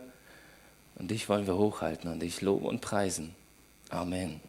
und 0.95 1.11
dich 1.11 1.29
wollen 1.29 1.47
wir 1.47 1.57
hochhalten 1.57 2.11
und 2.11 2.21
dich 2.21 2.41
loben 2.41 2.65
und 2.65 2.81
preisen. 2.81 3.35
Amen. 3.89 4.41